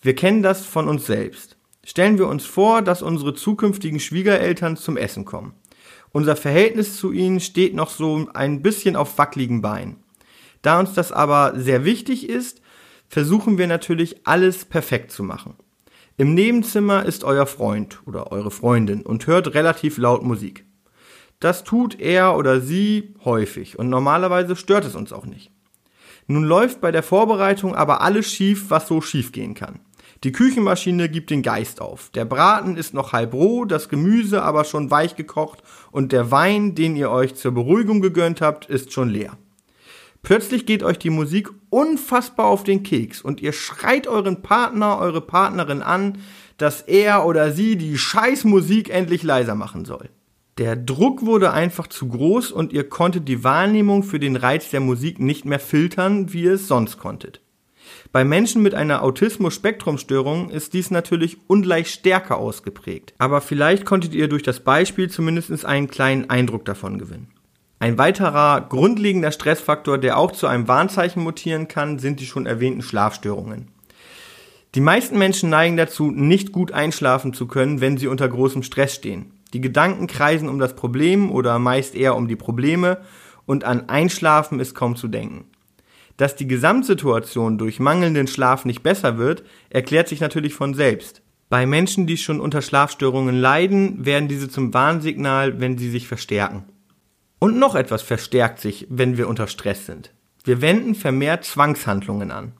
Wir 0.00 0.14
kennen 0.14 0.42
das 0.42 0.64
von 0.64 0.88
uns 0.88 1.04
selbst. 1.04 1.58
Stellen 1.84 2.16
wir 2.16 2.26
uns 2.26 2.46
vor, 2.46 2.80
dass 2.80 3.02
unsere 3.02 3.34
zukünftigen 3.34 4.00
Schwiegereltern 4.00 4.78
zum 4.78 4.96
Essen 4.96 5.26
kommen. 5.26 5.52
Unser 6.10 6.36
Verhältnis 6.36 6.96
zu 6.96 7.12
ihnen 7.12 7.38
steht 7.38 7.74
noch 7.74 7.90
so 7.90 8.30
ein 8.32 8.62
bisschen 8.62 8.96
auf 8.96 9.18
wackeligen 9.18 9.60
Beinen. 9.60 9.96
Da 10.62 10.80
uns 10.80 10.94
das 10.94 11.12
aber 11.12 11.52
sehr 11.54 11.84
wichtig 11.84 12.30
ist, 12.30 12.62
versuchen 13.08 13.58
wir 13.58 13.66
natürlich 13.66 14.26
alles 14.26 14.64
perfekt 14.64 15.10
zu 15.10 15.22
machen. 15.22 15.54
Im 16.16 16.34
Nebenzimmer 16.34 17.04
ist 17.04 17.24
euer 17.24 17.46
Freund 17.46 18.00
oder 18.06 18.32
eure 18.32 18.50
Freundin 18.50 19.02
und 19.02 19.26
hört 19.26 19.54
relativ 19.54 19.98
laut 19.98 20.22
Musik. 20.22 20.64
Das 21.40 21.62
tut 21.62 22.00
er 22.00 22.36
oder 22.36 22.60
sie 22.60 23.14
häufig 23.24 23.78
und 23.78 23.88
normalerweise 23.88 24.56
stört 24.56 24.84
es 24.84 24.96
uns 24.96 25.12
auch 25.12 25.26
nicht. 25.26 25.52
Nun 26.26 26.44
läuft 26.44 26.80
bei 26.80 26.90
der 26.90 27.02
Vorbereitung 27.02 27.74
aber 27.74 28.00
alles 28.02 28.30
schief, 28.30 28.66
was 28.68 28.88
so 28.88 29.00
schief 29.00 29.32
gehen 29.32 29.54
kann. 29.54 29.80
Die 30.24 30.32
Küchenmaschine 30.32 31.08
gibt 31.08 31.30
den 31.30 31.42
Geist 31.42 31.80
auf. 31.80 32.10
Der 32.10 32.24
Braten 32.24 32.76
ist 32.76 32.92
noch 32.92 33.12
halb 33.12 33.32
roh, 33.34 33.64
das 33.64 33.88
Gemüse 33.88 34.42
aber 34.42 34.64
schon 34.64 34.90
weich 34.90 35.14
gekocht 35.14 35.62
und 35.92 36.10
der 36.10 36.32
Wein, 36.32 36.74
den 36.74 36.96
ihr 36.96 37.10
euch 37.10 37.36
zur 37.36 37.52
Beruhigung 37.52 38.00
gegönnt 38.00 38.40
habt, 38.40 38.66
ist 38.66 38.92
schon 38.92 39.08
leer. 39.08 39.38
Plötzlich 40.22 40.66
geht 40.66 40.82
euch 40.82 40.98
die 40.98 41.10
Musik 41.10 41.48
unfassbar 41.70 42.46
auf 42.46 42.64
den 42.64 42.82
Keks 42.82 43.22
und 43.22 43.40
ihr 43.40 43.52
schreit 43.52 44.06
euren 44.06 44.42
Partner, 44.42 44.98
eure 44.98 45.20
Partnerin 45.20 45.82
an, 45.82 46.18
dass 46.56 46.82
er 46.82 47.24
oder 47.24 47.52
sie 47.52 47.76
die 47.76 47.96
Scheißmusik 47.96 48.90
endlich 48.90 49.22
leiser 49.22 49.54
machen 49.54 49.84
soll. 49.84 50.10
Der 50.58 50.74
Druck 50.74 51.24
wurde 51.24 51.52
einfach 51.52 51.86
zu 51.86 52.08
groß 52.08 52.50
und 52.50 52.72
ihr 52.72 52.88
konntet 52.88 53.28
die 53.28 53.44
Wahrnehmung 53.44 54.02
für 54.02 54.18
den 54.18 54.34
Reiz 54.34 54.70
der 54.70 54.80
Musik 54.80 55.20
nicht 55.20 55.44
mehr 55.44 55.60
filtern, 55.60 56.32
wie 56.32 56.42
ihr 56.42 56.54
es 56.54 56.66
sonst 56.66 56.98
konntet. 56.98 57.40
Bei 58.10 58.24
Menschen 58.24 58.62
mit 58.62 58.74
einer 58.74 59.02
Autismus-Spektrumstörung 59.02 60.50
ist 60.50 60.74
dies 60.74 60.90
natürlich 60.90 61.38
ungleich 61.46 61.90
stärker 61.90 62.38
ausgeprägt. 62.38 63.14
Aber 63.18 63.40
vielleicht 63.40 63.84
konntet 63.84 64.14
ihr 64.14 64.28
durch 64.28 64.42
das 64.42 64.60
Beispiel 64.60 65.08
zumindest 65.08 65.64
einen 65.64 65.88
kleinen 65.88 66.28
Eindruck 66.28 66.64
davon 66.64 66.98
gewinnen. 66.98 67.28
Ein 67.80 67.96
weiterer 67.96 68.60
grundlegender 68.68 69.30
Stressfaktor, 69.30 69.98
der 69.98 70.18
auch 70.18 70.32
zu 70.32 70.48
einem 70.48 70.66
Warnzeichen 70.66 71.22
mutieren 71.22 71.68
kann, 71.68 71.98
sind 72.00 72.18
die 72.18 72.26
schon 72.26 72.46
erwähnten 72.46 72.82
Schlafstörungen. 72.82 73.68
Die 74.74 74.80
meisten 74.80 75.16
Menschen 75.16 75.48
neigen 75.48 75.76
dazu, 75.76 76.10
nicht 76.10 76.52
gut 76.52 76.72
einschlafen 76.72 77.32
zu 77.32 77.46
können, 77.46 77.80
wenn 77.80 77.96
sie 77.96 78.08
unter 78.08 78.28
großem 78.28 78.62
Stress 78.62 78.94
stehen. 78.94 79.32
Die 79.52 79.60
Gedanken 79.60 80.08
kreisen 80.08 80.48
um 80.48 80.58
das 80.58 80.74
Problem 80.74 81.30
oder 81.30 81.58
meist 81.58 81.94
eher 81.94 82.16
um 82.16 82.28
die 82.28 82.36
Probleme 82.36 82.98
und 83.46 83.64
an 83.64 83.88
Einschlafen 83.88 84.60
ist 84.60 84.74
kaum 84.74 84.96
zu 84.96 85.08
denken. 85.08 85.44
Dass 86.18 86.34
die 86.34 86.48
Gesamtsituation 86.48 87.58
durch 87.58 87.78
mangelnden 87.78 88.26
Schlaf 88.26 88.64
nicht 88.64 88.82
besser 88.82 89.18
wird, 89.18 89.44
erklärt 89.70 90.08
sich 90.08 90.20
natürlich 90.20 90.52
von 90.52 90.74
selbst. 90.74 91.22
Bei 91.48 91.64
Menschen, 91.64 92.06
die 92.06 92.18
schon 92.18 92.40
unter 92.40 92.60
Schlafstörungen 92.60 93.36
leiden, 93.36 94.04
werden 94.04 94.28
diese 94.28 94.50
zum 94.50 94.74
Warnsignal, 94.74 95.60
wenn 95.60 95.78
sie 95.78 95.88
sich 95.88 96.08
verstärken. 96.08 96.64
Und 97.38 97.58
noch 97.58 97.74
etwas 97.74 98.02
verstärkt 98.02 98.60
sich, 98.60 98.86
wenn 98.90 99.16
wir 99.16 99.28
unter 99.28 99.46
Stress 99.46 99.86
sind. 99.86 100.12
Wir 100.44 100.60
wenden 100.60 100.94
vermehrt 100.94 101.44
Zwangshandlungen 101.44 102.30
an. 102.30 102.52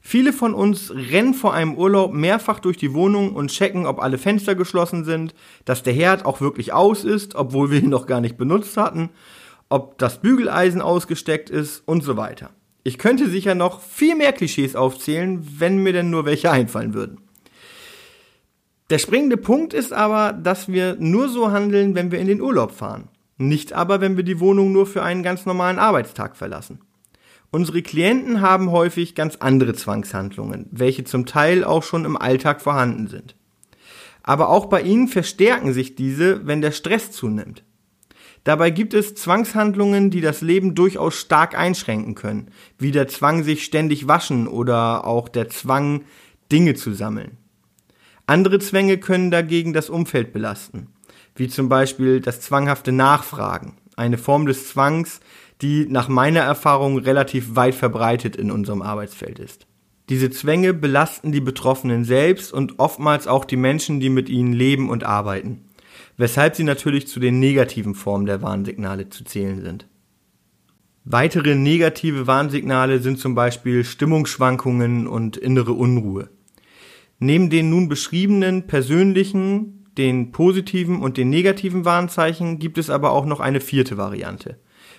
Viele 0.00 0.32
von 0.32 0.54
uns 0.54 0.92
rennen 0.94 1.34
vor 1.34 1.52
einem 1.52 1.74
Urlaub 1.74 2.12
mehrfach 2.12 2.60
durch 2.60 2.76
die 2.76 2.94
Wohnung 2.94 3.34
und 3.34 3.50
checken, 3.50 3.86
ob 3.86 4.00
alle 4.00 4.18
Fenster 4.18 4.54
geschlossen 4.54 5.04
sind, 5.04 5.34
dass 5.64 5.82
der 5.82 5.92
Herd 5.92 6.24
auch 6.24 6.40
wirklich 6.40 6.72
aus 6.72 7.04
ist, 7.04 7.34
obwohl 7.34 7.70
wir 7.70 7.82
ihn 7.82 7.90
noch 7.90 8.06
gar 8.06 8.20
nicht 8.20 8.36
benutzt 8.36 8.76
hatten, 8.76 9.10
ob 9.68 9.98
das 9.98 10.20
Bügeleisen 10.20 10.80
ausgesteckt 10.80 11.50
ist 11.50 11.82
und 11.86 12.04
so 12.04 12.16
weiter. 12.16 12.50
Ich 12.84 12.98
könnte 12.98 13.28
sicher 13.28 13.56
noch 13.56 13.80
viel 13.80 14.14
mehr 14.14 14.32
Klischees 14.32 14.76
aufzählen, 14.76 15.44
wenn 15.58 15.82
mir 15.82 15.92
denn 15.92 16.08
nur 16.08 16.24
welche 16.24 16.52
einfallen 16.52 16.94
würden. 16.94 17.18
Der 18.90 18.98
springende 18.98 19.36
Punkt 19.36 19.74
ist 19.74 19.92
aber, 19.92 20.32
dass 20.32 20.68
wir 20.68 20.96
nur 21.00 21.28
so 21.28 21.50
handeln, 21.50 21.96
wenn 21.96 22.12
wir 22.12 22.20
in 22.20 22.28
den 22.28 22.40
Urlaub 22.40 22.70
fahren. 22.70 23.08
Nicht 23.38 23.72
aber, 23.72 24.00
wenn 24.00 24.16
wir 24.16 24.24
die 24.24 24.40
Wohnung 24.40 24.72
nur 24.72 24.86
für 24.86 25.02
einen 25.02 25.22
ganz 25.22 25.44
normalen 25.46 25.78
Arbeitstag 25.78 26.36
verlassen. 26.36 26.80
Unsere 27.50 27.82
Klienten 27.82 28.40
haben 28.40 28.70
häufig 28.70 29.14
ganz 29.14 29.36
andere 29.36 29.74
Zwangshandlungen, 29.74 30.66
welche 30.70 31.04
zum 31.04 31.26
Teil 31.26 31.64
auch 31.64 31.82
schon 31.82 32.04
im 32.04 32.16
Alltag 32.16 32.60
vorhanden 32.60 33.08
sind. 33.08 33.36
Aber 34.22 34.48
auch 34.48 34.66
bei 34.66 34.82
ihnen 34.82 35.08
verstärken 35.08 35.72
sich 35.72 35.94
diese, 35.94 36.46
wenn 36.46 36.60
der 36.60 36.72
Stress 36.72 37.12
zunimmt. 37.12 37.62
Dabei 38.42 38.70
gibt 38.70 38.94
es 38.94 39.14
Zwangshandlungen, 39.14 40.10
die 40.10 40.20
das 40.20 40.40
Leben 40.40 40.74
durchaus 40.74 41.16
stark 41.16 41.58
einschränken 41.58 42.14
können, 42.14 42.50
wie 42.78 42.92
der 42.92 43.08
Zwang, 43.08 43.42
sich 43.42 43.64
ständig 43.64 44.06
waschen 44.06 44.46
oder 44.48 45.04
auch 45.04 45.28
der 45.28 45.48
Zwang, 45.48 46.04
Dinge 46.52 46.74
zu 46.74 46.92
sammeln. 46.92 47.38
Andere 48.26 48.58
Zwänge 48.58 48.98
können 48.98 49.30
dagegen 49.30 49.72
das 49.72 49.90
Umfeld 49.90 50.32
belasten, 50.32 50.88
wie 51.36 51.48
zum 51.48 51.68
Beispiel 51.68 52.20
das 52.20 52.40
zwanghafte 52.40 52.92
Nachfragen, 52.92 53.76
eine 53.96 54.18
Form 54.18 54.46
des 54.46 54.68
Zwangs, 54.68 55.20
die 55.62 55.86
nach 55.88 56.08
meiner 56.08 56.40
Erfahrung 56.40 56.98
relativ 56.98 57.56
weit 57.56 57.74
verbreitet 57.74 58.36
in 58.36 58.50
unserem 58.50 58.82
Arbeitsfeld 58.82 59.38
ist. 59.38 59.66
Diese 60.08 60.30
Zwänge 60.30 60.72
belasten 60.72 61.32
die 61.32 61.40
Betroffenen 61.40 62.04
selbst 62.04 62.52
und 62.52 62.78
oftmals 62.78 63.26
auch 63.26 63.44
die 63.44 63.56
Menschen, 63.56 63.98
die 63.98 64.10
mit 64.10 64.28
ihnen 64.28 64.52
leben 64.52 64.88
und 64.88 65.04
arbeiten, 65.04 65.64
weshalb 66.16 66.54
sie 66.54 66.64
natürlich 66.64 67.08
zu 67.08 67.18
den 67.18 67.40
negativen 67.40 67.94
Formen 67.94 68.26
der 68.26 68.42
Warnsignale 68.42 69.08
zu 69.08 69.24
zählen 69.24 69.62
sind. 69.62 69.88
Weitere 71.04 71.54
negative 71.54 72.26
Warnsignale 72.26 73.00
sind 73.00 73.18
zum 73.18 73.34
Beispiel 73.34 73.84
Stimmungsschwankungen 73.84 75.06
und 75.06 75.36
innere 75.36 75.72
Unruhe. 75.72 76.30
Neben 77.18 77.48
den 77.48 77.70
nun 77.70 77.88
beschriebenen 77.88 78.66
persönlichen, 78.66 79.75
den 79.98 80.32
positiven 80.32 81.00
und 81.00 81.16
den 81.16 81.30
negativen 81.30 81.84
Warnzeichen 81.84 82.58
gibt 82.58 82.78
es 82.78 82.90
aber 82.90 83.12
auch 83.12 83.26
noch 83.26 83.40
eine 83.40 83.60
vierte 83.60 83.96
Variante. 83.96 84.58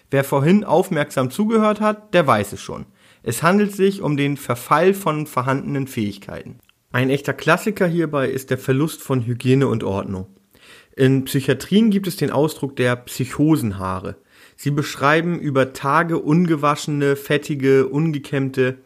Wer 0.10 0.24
vorhin 0.24 0.64
aufmerksam 0.64 1.32
zugehört 1.32 1.82
hat, 1.82 2.14
der 2.14 2.26
weiß 2.26 2.54
es 2.54 2.62
schon. 2.62 2.86
Es 3.24 3.44
handelt 3.44 3.76
sich 3.76 4.02
um 4.02 4.16
den 4.16 4.38
Verfall 4.38 4.94
von 4.94 5.28
vorhandenen 5.28 5.88
Fähigkeiten. 5.88 6.60
Ein 6.92 7.10
echter 7.10 7.34
Klassiker 7.34 7.88
hierbei 7.88 8.30
ist 8.30 8.50
der 8.50 8.58
Verlust 8.58 9.02
von 9.02 9.26
Hygiene 9.26 9.68
und 9.68 9.84
Ordnung. 9.84 10.28
In 10.96 11.26
Psychiatrien 11.26 11.90
gibt 11.90 12.08
es 12.08 12.16
den 12.16 12.32
Ausdruck 12.32 12.76
der 12.76 12.96
Psychosenhaare. 12.96 14.16
Sie 14.56 14.72
beschreiben 14.72 15.40
über 15.40 15.74
Tage 15.74 16.18
ungewaschene, 16.18 17.16
fettige, 17.16 17.88
ungekämmte, 17.88 18.80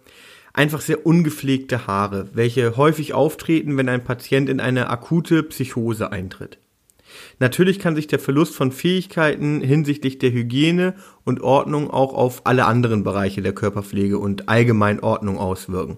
einfach 0.54 0.82
sehr 0.82 1.06
ungepflegte 1.06 1.88
Haare, 1.88 2.30
welche 2.34 2.78
häufig 2.78 3.14
auftreten, 3.14 3.78
wenn 3.78 3.90
ein 3.90 4.04
Patient 4.04 4.50
in 4.50 4.60
eine 4.60 4.90
akute 4.90 5.44
Psychose 5.44 6.12
eintritt. 6.12 6.58
Natürlich 7.40 7.80
kann 7.80 7.96
sich 7.96 8.08
der 8.08 8.20
Verlust 8.20 8.56
von 8.56 8.72
Fähigkeiten 8.72 9.62
hinsichtlich 9.62 10.20
der 10.20 10.32
Hygiene 10.32 10.96
und 11.26 11.42
Ordnung 11.42 11.90
auch 11.90 12.14
auf 12.14 12.46
alle 12.46 12.66
anderen 12.66 13.04
Bereiche 13.04 13.42
der 13.42 13.54
Körperpflege 13.54 14.18
und 14.18 14.48
allgemein 14.50 15.02
Ordnung 15.02 15.38
auswirken. 15.38 15.98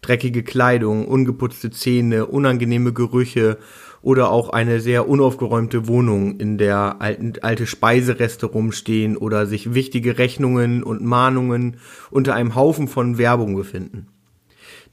Dreckige 0.00 0.42
Kleidung, 0.42 1.06
ungeputzte 1.06 1.70
Zähne, 1.70 2.26
unangenehme 2.26 2.92
Gerüche 2.92 3.58
oder 4.06 4.30
auch 4.30 4.50
eine 4.50 4.78
sehr 4.78 5.08
unaufgeräumte 5.08 5.88
Wohnung, 5.88 6.38
in 6.38 6.58
der 6.58 6.98
alte 7.00 7.66
Speisereste 7.66 8.46
rumstehen 8.46 9.16
oder 9.16 9.46
sich 9.46 9.74
wichtige 9.74 10.16
Rechnungen 10.16 10.84
und 10.84 11.02
Mahnungen 11.04 11.78
unter 12.12 12.36
einem 12.36 12.54
Haufen 12.54 12.86
von 12.86 13.18
Werbung 13.18 13.56
befinden. 13.56 14.06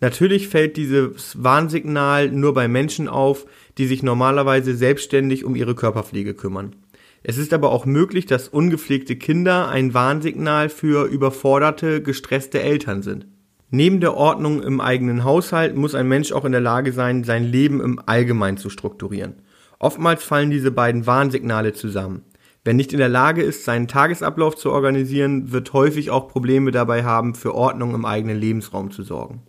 Natürlich 0.02 0.48
fällt 0.48 0.78
dieses 0.78 1.44
Warnsignal 1.44 2.32
nur 2.32 2.56
bei 2.56 2.68
Menschen 2.68 3.08
auf, 3.08 3.46
die 3.78 3.86
sich 3.86 4.02
normalerweise 4.02 4.74
selbstständig 4.76 5.46
um 5.46 5.56
ihre 5.56 5.76
Körperpflege 5.76 6.34
kümmern. 6.34 6.76
Es 7.22 7.38
ist 7.38 7.54
aber 7.54 7.72
auch 7.72 7.86
möglich, 7.86 8.26
dass 8.26 8.48
ungepflegte 8.48 9.16
Kinder 9.16 9.70
ein 9.70 9.94
Warnsignal 9.94 10.70
für 10.70 11.06
überforderte, 11.06 12.02
gestresste 12.02 12.64
Eltern 12.64 13.04
sind. 13.04 13.28
Neben 13.76 14.02
der 14.02 14.14
Ordnung 14.14 14.62
im 14.62 14.80
eigenen 14.80 15.24
Haushalt 15.24 15.76
muss 15.76 15.96
ein 15.96 16.08
Mensch 16.08 16.32
auch 16.32 16.46
in 16.46 16.52
der 16.52 16.62
Lage 16.62 16.92
sein, 16.92 17.24
sein 17.24 17.44
Leben 17.44 17.82
im 17.82 18.00
Allgemeinen 18.06 18.58
zu 18.58 18.70
strukturieren. 18.70 19.42
Oftmals 19.80 20.24
fallen 20.24 20.52
diese 20.52 20.70
beiden 20.70 21.08
Warnsignale 21.08 21.74
zusammen. 21.74 22.22
Wer 22.64 22.76
nicht 22.76 22.94
in 22.94 23.00
der 23.00 23.10
Lage 23.10 23.42
ist, 23.42 23.66
seinen 23.66 23.88
Tagesablauf 23.88 24.56
zu 24.56 24.70
organisieren, 24.70 25.52
wird 25.52 25.74
häufig 25.74 26.12
auch 26.12 26.28
Probleme 26.28 26.70
dabei 26.70 27.04
haben, 27.04 27.34
für 27.34 27.56
Ordnung 27.56 27.96
im 27.96 28.06
eigenen 28.06 28.40
Lebensraum 28.40 28.92
zu 28.92 29.02
sorgen. 29.02 29.42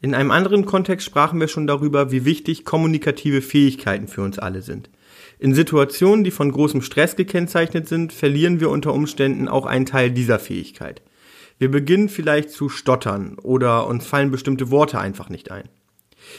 In 0.00 0.12
einem 0.12 0.32
anderen 0.32 0.66
Kontext 0.66 1.06
sprachen 1.06 1.38
wir 1.38 1.46
schon 1.46 1.68
darüber, 1.68 2.10
wie 2.10 2.24
wichtig 2.24 2.64
kommunikative 2.64 3.42
Fähigkeiten 3.42 4.08
für 4.08 4.22
uns 4.22 4.40
alle 4.40 4.62
sind. 4.62 4.90
In 5.38 5.54
Situationen, 5.54 6.24
die 6.24 6.32
von 6.32 6.50
großem 6.50 6.82
Stress 6.82 7.14
gekennzeichnet 7.14 7.86
sind, 7.86 8.12
verlieren 8.12 8.58
wir 8.58 8.70
unter 8.70 8.92
Umständen 8.92 9.46
auch 9.46 9.66
einen 9.66 9.86
Teil 9.86 10.10
dieser 10.10 10.40
Fähigkeit. 10.40 11.00
Wir 11.60 11.70
beginnen 11.70 12.08
vielleicht 12.08 12.48
zu 12.48 12.70
stottern 12.70 13.36
oder 13.38 13.86
uns 13.86 14.06
fallen 14.06 14.30
bestimmte 14.30 14.70
Worte 14.70 14.98
einfach 14.98 15.28
nicht 15.28 15.50
ein. 15.50 15.68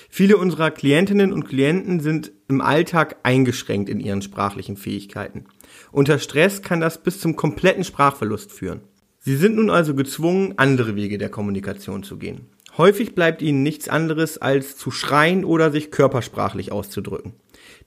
Viele 0.09 0.35
unserer 0.35 0.71
Klientinnen 0.71 1.31
und 1.31 1.47
Klienten 1.47 1.99
sind 1.99 2.31
im 2.47 2.59
Alltag 2.59 3.17
eingeschränkt 3.21 3.87
in 3.87 3.99
ihren 3.99 4.23
sprachlichen 4.23 4.77
Fähigkeiten. 4.77 5.45
Unter 5.91 6.17
Stress 6.17 6.63
kann 6.63 6.81
das 6.81 7.03
bis 7.03 7.19
zum 7.19 7.35
kompletten 7.35 7.83
Sprachverlust 7.83 8.51
führen. 8.51 8.81
Sie 9.19 9.35
sind 9.35 9.57
nun 9.57 9.69
also 9.69 9.93
gezwungen, 9.93 10.55
andere 10.57 10.95
Wege 10.95 11.19
der 11.19 11.29
Kommunikation 11.29 12.01
zu 12.01 12.17
gehen. 12.17 12.47
Häufig 12.75 13.13
bleibt 13.13 13.43
ihnen 13.43 13.61
nichts 13.61 13.89
anderes 13.89 14.39
als 14.39 14.75
zu 14.75 14.89
schreien 14.89 15.45
oder 15.45 15.69
sich 15.69 15.91
körpersprachlich 15.91 16.71
auszudrücken. 16.71 17.33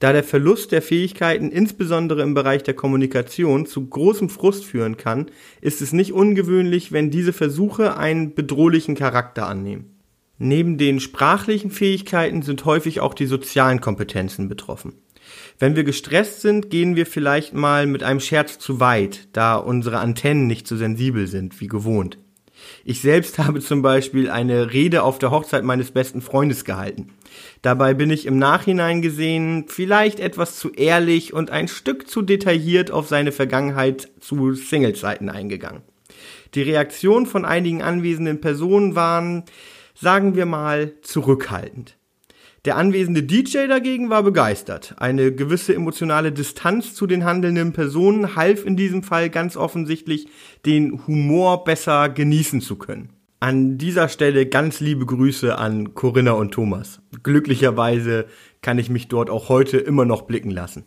Da 0.04 0.12
der 0.12 0.22
Verlust 0.22 0.70
der 0.70 0.82
Fähigkeiten 0.82 1.50
insbesondere 1.50 2.20
im 2.20 2.34
Bereich 2.34 2.62
der 2.62 2.74
Kommunikation 2.74 3.64
zu 3.64 3.86
großem 3.86 4.28
Frust 4.28 4.66
führen 4.66 4.98
kann, 4.98 5.30
ist 5.62 5.80
es 5.80 5.94
nicht 5.94 6.12
ungewöhnlich, 6.12 6.92
wenn 6.92 7.10
diese 7.10 7.32
Versuche 7.32 7.96
einen 7.96 8.34
bedrohlichen 8.34 8.96
Charakter 8.96 9.46
annehmen. 9.46 9.96
Neben 10.36 10.76
den 10.76 11.00
sprachlichen 11.00 11.70
Fähigkeiten 11.70 12.42
sind 12.42 12.66
häufig 12.66 13.00
auch 13.00 13.14
die 13.14 13.24
sozialen 13.24 13.80
Kompetenzen 13.80 14.46
betroffen. 14.46 14.92
Wenn 15.58 15.74
wir 15.74 15.84
gestresst 15.84 16.42
sind, 16.42 16.68
gehen 16.68 16.96
wir 16.96 17.06
vielleicht 17.06 17.54
mal 17.54 17.86
mit 17.86 18.02
einem 18.02 18.20
Scherz 18.20 18.58
zu 18.58 18.80
weit, 18.80 19.28
da 19.32 19.56
unsere 19.56 20.00
Antennen 20.00 20.46
nicht 20.46 20.68
so 20.68 20.76
sensibel 20.76 21.28
sind 21.28 21.62
wie 21.62 21.66
gewohnt. 21.66 22.18
Ich 22.84 23.00
selbst 23.00 23.38
habe 23.40 23.60
zum 23.60 23.82
Beispiel 23.82 24.30
eine 24.30 24.72
Rede 24.72 25.02
auf 25.02 25.18
der 25.18 25.30
Hochzeit 25.30 25.64
meines 25.64 25.90
besten 25.90 26.22
Freundes 26.22 26.64
gehalten. 26.64 27.10
Dabei 27.62 27.94
bin 27.94 28.10
ich 28.10 28.26
im 28.26 28.38
Nachhinein 28.38 29.02
gesehen 29.02 29.66
vielleicht 29.68 30.20
etwas 30.20 30.58
zu 30.58 30.70
ehrlich 30.70 31.32
und 31.32 31.50
ein 31.50 31.68
Stück 31.68 32.08
zu 32.08 32.22
detailliert 32.22 32.90
auf 32.90 33.08
seine 33.08 33.32
Vergangenheit 33.32 34.10
zu 34.20 34.52
Singlezeiten 34.52 35.28
eingegangen. 35.28 35.82
Die 36.54 36.62
Reaktion 36.62 37.26
von 37.26 37.44
einigen 37.44 37.82
anwesenden 37.82 38.40
Personen 38.40 38.94
waren, 38.94 39.44
sagen 39.94 40.36
wir 40.36 40.46
mal, 40.46 40.92
zurückhaltend. 41.02 41.96
Der 42.64 42.76
anwesende 42.76 43.22
DJ 43.22 43.66
dagegen 43.68 44.08
war 44.08 44.22
begeistert. 44.22 44.94
Eine 44.96 45.32
gewisse 45.32 45.74
emotionale 45.74 46.32
Distanz 46.32 46.94
zu 46.94 47.06
den 47.06 47.24
handelnden 47.26 47.74
Personen 47.74 48.36
half 48.36 48.64
in 48.64 48.74
diesem 48.74 49.02
Fall 49.02 49.28
ganz 49.28 49.58
offensichtlich, 49.58 50.28
den 50.64 51.06
Humor 51.06 51.64
besser 51.64 52.08
genießen 52.08 52.62
zu 52.62 52.76
können. 52.76 53.10
An 53.38 53.76
dieser 53.76 54.08
Stelle 54.08 54.46
ganz 54.46 54.80
liebe 54.80 55.04
Grüße 55.04 55.58
an 55.58 55.92
Corinna 55.92 56.32
und 56.32 56.52
Thomas. 56.52 57.02
Glücklicherweise 57.22 58.24
kann 58.62 58.78
ich 58.78 58.88
mich 58.88 59.08
dort 59.08 59.28
auch 59.28 59.50
heute 59.50 59.76
immer 59.76 60.06
noch 60.06 60.22
blicken 60.22 60.50
lassen. 60.50 60.86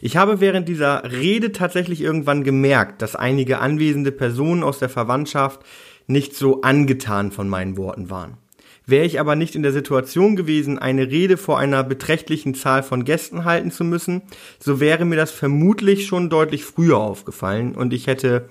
Ich 0.00 0.16
habe 0.16 0.40
während 0.40 0.68
dieser 0.68 1.12
Rede 1.12 1.52
tatsächlich 1.52 2.00
irgendwann 2.00 2.42
gemerkt, 2.42 3.00
dass 3.00 3.14
einige 3.14 3.60
anwesende 3.60 4.10
Personen 4.10 4.64
aus 4.64 4.80
der 4.80 4.88
Verwandtschaft 4.88 5.60
nicht 6.08 6.34
so 6.34 6.62
angetan 6.62 7.30
von 7.30 7.48
meinen 7.48 7.76
Worten 7.76 8.10
waren. 8.10 8.38
Wäre 8.88 9.04
ich 9.04 9.18
aber 9.18 9.34
nicht 9.34 9.56
in 9.56 9.64
der 9.64 9.72
Situation 9.72 10.36
gewesen, 10.36 10.78
eine 10.78 11.10
Rede 11.10 11.36
vor 11.36 11.58
einer 11.58 11.82
beträchtlichen 11.82 12.54
Zahl 12.54 12.84
von 12.84 13.04
Gästen 13.04 13.44
halten 13.44 13.72
zu 13.72 13.82
müssen, 13.82 14.22
so 14.60 14.78
wäre 14.78 15.04
mir 15.04 15.16
das 15.16 15.32
vermutlich 15.32 16.06
schon 16.06 16.30
deutlich 16.30 16.64
früher 16.64 16.98
aufgefallen 16.98 17.74
und 17.74 17.92
ich 17.92 18.06
hätte 18.06 18.48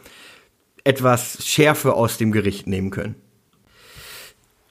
etwas 0.84 1.46
Schärfe 1.46 1.94
aus 1.94 2.18
dem 2.18 2.34
Gericht 2.34 2.68
nehmen 2.68 2.92
können. 2.92 3.16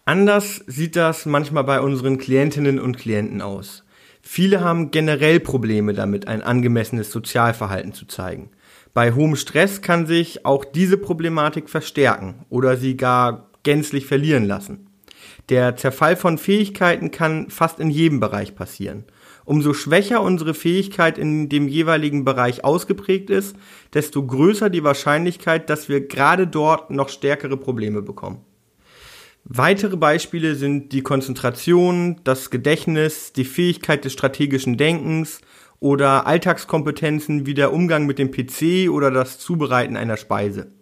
Anders 0.05 0.63
sieht 0.67 0.97
das 0.97 1.25
manchmal 1.25 1.65
bei 1.65 1.81
unseren 1.81 2.19
Klientinnen 2.19 2.79
und 2.79 2.99
Klienten 2.99 3.41
aus. 3.41 3.85
Viele 4.21 4.61
haben 4.61 4.91
generell 4.91 5.41
Probleme 5.41 5.95
damit, 5.95 6.29
ein 6.29 6.43
angemessenes 6.43 7.11
Sozialverhalten 7.11 7.95
zu 7.95 8.05
zeigen. 8.05 8.51
Bei 8.93 9.13
hohem 9.13 9.35
Stress 9.35 9.81
kann 9.81 10.07
sich 10.07 10.45
auch 10.45 10.67
diese 10.67 10.99
Problematik 10.99 11.71
verstärken 11.71 12.45
oder 12.51 12.77
sie 12.77 12.99
gar 12.99 13.51
gänzlich 13.63 14.07
verlieren 14.07 14.45
lassen. 14.45 14.91
Der 15.51 15.77
Zerfall 15.77 16.17
von 16.17 16.39
Fähigkeiten 16.39 17.11
kann 17.11 17.51
fast 17.51 17.79
in 17.79 17.91
jedem 17.91 18.19
Bereich 18.19 18.55
passieren. 18.55 19.05
Umso 19.45 19.75
schwächer 19.75 20.23
unsere 20.23 20.55
Fähigkeit 20.55 21.19
in 21.19 21.51
dem 21.51 21.69
jeweiligen 21.69 22.25
Bereich 22.25 22.65
ausgeprägt 22.65 23.29
ist, 23.29 23.55
desto 23.93 24.27
größer 24.27 24.71
die 24.71 24.85
Wahrscheinlichkeit, 24.85 25.69
dass 25.69 25.91
wir 25.91 26.07
gerade 26.07 26.47
dort 26.47 26.91
noch 26.91 27.11
stärkere 27.11 27.59
Probleme 27.59 28.01
bekommen. 28.01 28.41
Weitere 29.45 29.99
Beispiele 29.99 30.55
sind 30.55 30.93
die 30.93 31.03
Konzentration, 31.03 32.23
das 32.25 32.49
Gedächtnis, 32.49 33.35
die 33.35 33.45
Fähigkeit 33.45 34.07
des 34.07 34.15
strategischen 34.15 34.79
Denkens 34.79 35.43
oder 35.79 36.27
Alltagskompetenzen 36.27 37.45
wie 37.45 37.53
der 37.53 37.75
Umgang 37.75 38.07
mit 38.07 38.19
dem 38.19 38.31
PC 38.31 38.91
oder 38.91 39.11
das 39.11 39.39
Zubereiten 39.39 39.99
einer 39.99 40.17
Speise. 40.17 40.73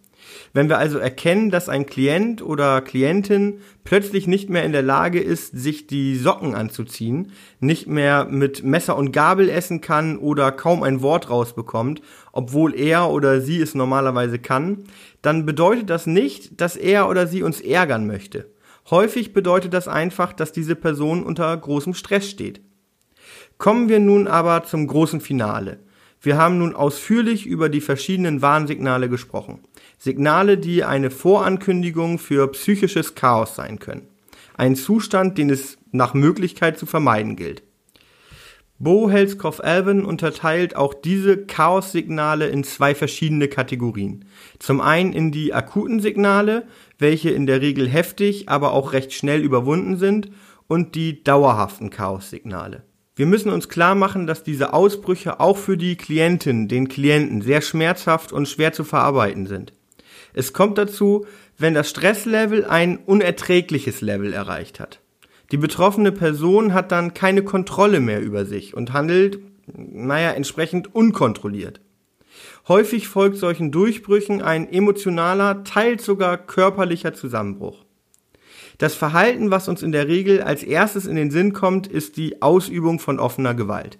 Wenn 0.54 0.68
wir 0.68 0.76
also 0.78 0.98
erkennen, 0.98 1.50
dass 1.50 1.70
ein 1.70 1.86
Klient 1.86 2.42
oder 2.42 2.82
Klientin 2.82 3.60
plötzlich 3.84 4.26
nicht 4.26 4.50
mehr 4.50 4.64
in 4.64 4.72
der 4.72 4.82
Lage 4.82 5.18
ist, 5.18 5.56
sich 5.56 5.86
die 5.86 6.16
Socken 6.16 6.54
anzuziehen, 6.54 7.32
nicht 7.58 7.86
mehr 7.86 8.26
mit 8.26 8.62
Messer 8.62 8.96
und 8.96 9.12
Gabel 9.12 9.48
essen 9.48 9.80
kann 9.80 10.18
oder 10.18 10.52
kaum 10.52 10.82
ein 10.82 11.00
Wort 11.00 11.30
rausbekommt, 11.30 12.02
obwohl 12.32 12.78
er 12.78 13.10
oder 13.10 13.40
sie 13.40 13.60
es 13.60 13.74
normalerweise 13.74 14.38
kann, 14.38 14.84
dann 15.22 15.46
bedeutet 15.46 15.88
das 15.88 16.06
nicht, 16.06 16.60
dass 16.60 16.76
er 16.76 17.08
oder 17.08 17.26
sie 17.26 17.42
uns 17.42 17.60
ärgern 17.62 18.06
möchte. 18.06 18.50
Häufig 18.90 19.32
bedeutet 19.32 19.72
das 19.72 19.88
einfach, 19.88 20.34
dass 20.34 20.52
diese 20.52 20.74
Person 20.74 21.22
unter 21.22 21.56
großem 21.56 21.94
Stress 21.94 22.28
steht. 22.28 22.60
Kommen 23.56 23.88
wir 23.88 24.00
nun 24.00 24.26
aber 24.26 24.64
zum 24.64 24.86
großen 24.86 25.20
Finale. 25.20 25.78
Wir 26.20 26.36
haben 26.36 26.58
nun 26.58 26.74
ausführlich 26.74 27.46
über 27.46 27.68
die 27.68 27.80
verschiedenen 27.80 28.42
Warnsignale 28.42 29.08
gesprochen. 29.08 29.60
Signale, 30.02 30.58
die 30.58 30.82
eine 30.82 31.12
Vorankündigung 31.12 32.18
für 32.18 32.50
psychisches 32.50 33.14
Chaos 33.14 33.54
sein 33.54 33.78
können. 33.78 34.08
Ein 34.56 34.74
Zustand, 34.74 35.38
den 35.38 35.48
es 35.48 35.78
nach 35.92 36.12
Möglichkeit 36.12 36.76
zu 36.76 36.86
vermeiden 36.86 37.36
gilt. 37.36 37.62
Bo 38.80 39.08
Helskopf-Alvin 39.08 40.04
unterteilt 40.04 40.74
auch 40.74 40.92
diese 40.92 41.46
Chaos-Signale 41.46 42.48
in 42.48 42.64
zwei 42.64 42.96
verschiedene 42.96 43.46
Kategorien. 43.46 44.24
Zum 44.58 44.80
einen 44.80 45.12
in 45.12 45.30
die 45.30 45.54
akuten 45.54 46.00
Signale, 46.00 46.66
welche 46.98 47.30
in 47.30 47.46
der 47.46 47.60
Regel 47.60 47.88
heftig, 47.88 48.48
aber 48.48 48.72
auch 48.72 48.92
recht 48.94 49.12
schnell 49.12 49.40
überwunden 49.40 49.98
sind, 49.98 50.32
und 50.66 50.96
die 50.96 51.22
dauerhaften 51.22 51.90
Chaos-Signale. 51.90 52.82
Wir 53.14 53.26
müssen 53.26 53.52
uns 53.52 53.68
klar 53.68 53.94
machen, 53.94 54.26
dass 54.26 54.42
diese 54.42 54.72
Ausbrüche 54.72 55.38
auch 55.38 55.58
für 55.58 55.76
die 55.76 55.94
Klientin, 55.94 56.66
den 56.66 56.88
Klienten 56.88 57.40
sehr 57.40 57.60
schmerzhaft 57.60 58.32
und 58.32 58.48
schwer 58.48 58.72
zu 58.72 58.82
verarbeiten 58.82 59.46
sind. 59.46 59.72
Es 60.34 60.52
kommt 60.52 60.78
dazu, 60.78 61.26
wenn 61.58 61.74
das 61.74 61.90
Stresslevel 61.90 62.64
ein 62.64 62.98
unerträgliches 62.98 64.00
Level 64.00 64.32
erreicht 64.32 64.80
hat. 64.80 65.00
Die 65.50 65.58
betroffene 65.58 66.12
Person 66.12 66.72
hat 66.72 66.92
dann 66.92 67.12
keine 67.12 67.44
Kontrolle 67.44 68.00
mehr 68.00 68.22
über 68.22 68.46
sich 68.46 68.74
und 68.74 68.92
handelt, 68.92 69.38
naja, 69.66 70.30
entsprechend 70.30 70.94
unkontrolliert. 70.94 71.80
Häufig 72.68 73.08
folgt 73.08 73.36
solchen 73.36 73.70
Durchbrüchen 73.70 74.40
ein 74.40 74.72
emotionaler, 74.72 75.64
teils 75.64 76.04
sogar 76.04 76.38
körperlicher 76.38 77.12
Zusammenbruch. 77.12 77.84
Das 78.78 78.94
Verhalten, 78.94 79.50
was 79.50 79.68
uns 79.68 79.82
in 79.82 79.92
der 79.92 80.08
Regel 80.08 80.42
als 80.42 80.62
erstes 80.62 81.06
in 81.06 81.16
den 81.16 81.30
Sinn 81.30 81.52
kommt, 81.52 81.86
ist 81.86 82.16
die 82.16 82.40
Ausübung 82.40 82.98
von 82.98 83.18
offener 83.18 83.54
Gewalt. 83.54 83.98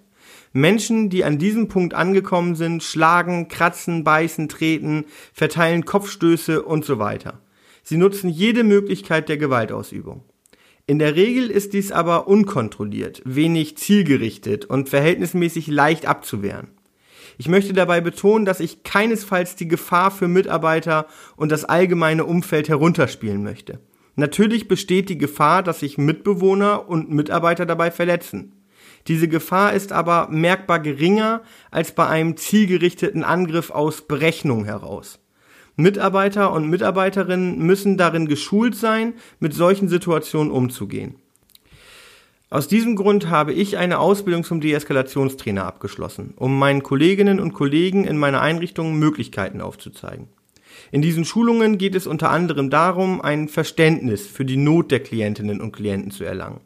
Menschen, 0.53 1.09
die 1.09 1.23
an 1.23 1.39
diesem 1.39 1.67
Punkt 1.67 1.95
angekommen 1.95 2.53
sind, 2.53 2.83
schlagen, 2.83 3.47
kratzen, 3.47 4.03
beißen, 4.03 4.49
treten, 4.49 5.05
verteilen 5.33 5.83
Kopfstöße 5.83 6.61
und 6.61 6.85
so 6.85 6.99
weiter. 6.99 7.41
Sie 7.81 7.97
nutzen 7.97 8.29
jede 8.29 8.63
Möglichkeit 8.63 9.29
der 9.29 9.37
Gewaltausübung. 9.37 10.23
In 10.85 10.99
der 10.99 11.15
Regel 11.15 11.49
ist 11.49 11.73
dies 11.73 11.91
aber 11.91 12.27
unkontrolliert, 12.27 13.21
wenig 13.25 13.77
zielgerichtet 13.77 14.65
und 14.65 14.89
verhältnismäßig 14.89 15.67
leicht 15.67 16.05
abzuwehren. 16.05 16.67
Ich 17.37 17.47
möchte 17.47 17.73
dabei 17.73 17.99
betonen, 17.99 18.45
dass 18.45 18.59
ich 18.59 18.83
keinesfalls 18.83 19.55
die 19.55 19.67
Gefahr 19.67 20.11
für 20.11 20.27
Mitarbeiter 20.27 21.07
und 21.35 21.51
das 21.51 21.65
allgemeine 21.65 22.25
Umfeld 22.25 22.69
herunterspielen 22.69 23.43
möchte. 23.43 23.79
Natürlich 24.15 24.67
besteht 24.67 25.09
die 25.09 25.17
Gefahr, 25.17 25.63
dass 25.63 25.79
sich 25.79 25.97
Mitbewohner 25.97 26.87
und 26.87 27.09
Mitarbeiter 27.09 27.65
dabei 27.65 27.89
verletzen. 27.89 28.62
Diese 29.07 29.27
Gefahr 29.27 29.73
ist 29.73 29.91
aber 29.91 30.29
merkbar 30.29 30.79
geringer 30.79 31.41
als 31.71 31.93
bei 31.93 32.07
einem 32.07 32.37
zielgerichteten 32.37 33.23
Angriff 33.23 33.69
aus 33.69 34.07
Berechnung 34.07 34.65
heraus. 34.65 35.19
Mitarbeiter 35.75 36.53
und 36.53 36.69
Mitarbeiterinnen 36.69 37.57
müssen 37.59 37.97
darin 37.97 38.27
geschult 38.27 38.75
sein, 38.75 39.13
mit 39.39 39.53
solchen 39.53 39.89
Situationen 39.89 40.51
umzugehen. 40.51 41.15
Aus 42.53 42.67
diesem 42.67 42.95
Grund 42.95 43.31
habe 43.31 43.51
ich 43.51 43.77
eine 43.77 43.97
Ausbildung 43.97 44.43
zum 44.43 44.61
Deeskalationstrainer 44.61 45.65
abgeschlossen, 45.65 46.35
um 46.35 46.59
meinen 46.59 46.83
Kolleginnen 46.83 47.39
und 47.39 47.53
Kollegen 47.53 48.03
in 48.03 48.17
meiner 48.17 48.41
Einrichtung 48.41 48.99
Möglichkeiten 48.99 49.59
aufzuzeigen. 49.59 50.27
In 50.91 51.01
diesen 51.01 51.25
Schulungen 51.25 51.79
geht 51.79 51.95
es 51.95 52.05
unter 52.05 52.29
anderem 52.29 52.69
darum, 52.69 53.21
ein 53.21 53.47
Verständnis 53.47 54.27
für 54.27 54.45
die 54.45 54.57
Not 54.57 54.91
der 54.91 54.99
Klientinnen 54.99 55.61
und 55.61 55.71
Klienten 55.71 56.11
zu 56.11 56.23
erlangen, 56.23 56.61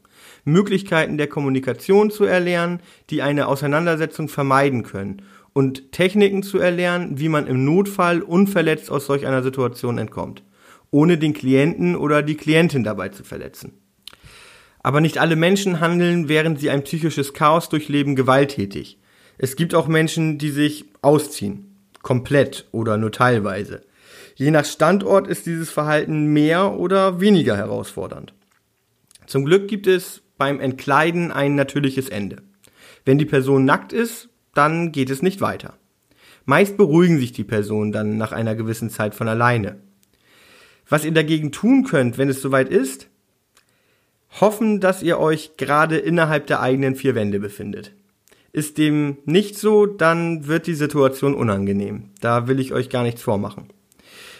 Möglichkeiten 0.47 1.17
der 1.17 1.27
Kommunikation 1.27 2.09
zu 2.09 2.23
erlernen, 2.23 2.79
die 3.09 3.21
eine 3.21 3.47
Auseinandersetzung 3.47 4.29
vermeiden 4.29 4.83
können 4.83 5.21
und 5.53 5.91
Techniken 5.91 6.41
zu 6.41 6.57
erlernen, 6.57 7.19
wie 7.19 7.29
man 7.29 7.47
im 7.47 7.65
Notfall 7.65 8.21
unverletzt 8.21 8.89
aus 8.89 9.05
solch 9.05 9.27
einer 9.27 9.43
Situation 9.43 9.97
entkommt, 9.97 10.43
ohne 10.89 11.17
den 11.17 11.33
Klienten 11.33 11.95
oder 11.95 12.23
die 12.23 12.37
Klientin 12.37 12.83
dabei 12.83 13.09
zu 13.09 13.23
verletzen. 13.23 13.73
Aber 14.81 15.01
nicht 15.01 15.17
alle 15.17 15.35
Menschen 15.35 15.79
handeln, 15.81 16.29
während 16.29 16.59
sie 16.59 16.69
ein 16.69 16.83
psychisches 16.83 17.33
Chaos 17.33 17.69
durchleben, 17.69 18.15
gewalttätig. 18.15 18.97
Es 19.37 19.55
gibt 19.55 19.75
auch 19.75 19.87
Menschen, 19.87 20.37
die 20.37 20.49
sich 20.49 20.85
ausziehen, 21.01 21.75
komplett 22.03 22.67
oder 22.71 22.97
nur 22.97 23.11
teilweise. 23.11 23.81
Je 24.35 24.51
nach 24.51 24.65
Standort 24.65 25.27
ist 25.27 25.45
dieses 25.45 25.69
Verhalten 25.69 26.27
mehr 26.27 26.73
oder 26.73 27.19
weniger 27.19 27.57
herausfordernd. 27.57 28.33
Zum 29.25 29.43
Glück 29.43 29.67
gibt 29.67 29.87
es 29.87 30.21
beim 30.37 30.59
Entkleiden 30.59 31.31
ein 31.31 31.55
natürliches 31.55 32.09
Ende. 32.09 32.37
Wenn 33.05 33.17
die 33.17 33.25
Person 33.25 33.65
nackt 33.65 33.93
ist, 33.93 34.29
dann 34.53 34.91
geht 34.91 35.09
es 35.09 35.21
nicht 35.21 35.41
weiter. 35.41 35.77
Meist 36.45 36.77
beruhigen 36.77 37.19
sich 37.19 37.31
die 37.31 37.43
Personen 37.43 37.91
dann 37.91 38.17
nach 38.17 38.31
einer 38.31 38.55
gewissen 38.55 38.89
Zeit 38.89 39.15
von 39.15 39.27
alleine. 39.27 39.77
Was 40.89 41.03
ihr 41.03 41.11
dagegen 41.11 41.51
tun 41.51 41.83
könnt, 41.83 42.17
wenn 42.17 42.29
es 42.29 42.41
soweit 42.41 42.69
ist, 42.69 43.09
hoffen, 44.39 44.79
dass 44.79 45.03
ihr 45.03 45.19
euch 45.19 45.57
gerade 45.57 45.97
innerhalb 45.97 46.47
der 46.47 46.61
eigenen 46.61 46.95
vier 46.95 47.15
Wände 47.15 47.39
befindet. 47.39 47.91
Ist 48.53 48.77
dem 48.77 49.17
nicht 49.25 49.57
so, 49.57 49.85
dann 49.85 50.47
wird 50.47 50.67
die 50.67 50.73
Situation 50.73 51.35
unangenehm. 51.35 52.11
Da 52.21 52.47
will 52.47 52.59
ich 52.59 52.73
euch 52.73 52.89
gar 52.89 53.03
nichts 53.03 53.21
vormachen. 53.21 53.67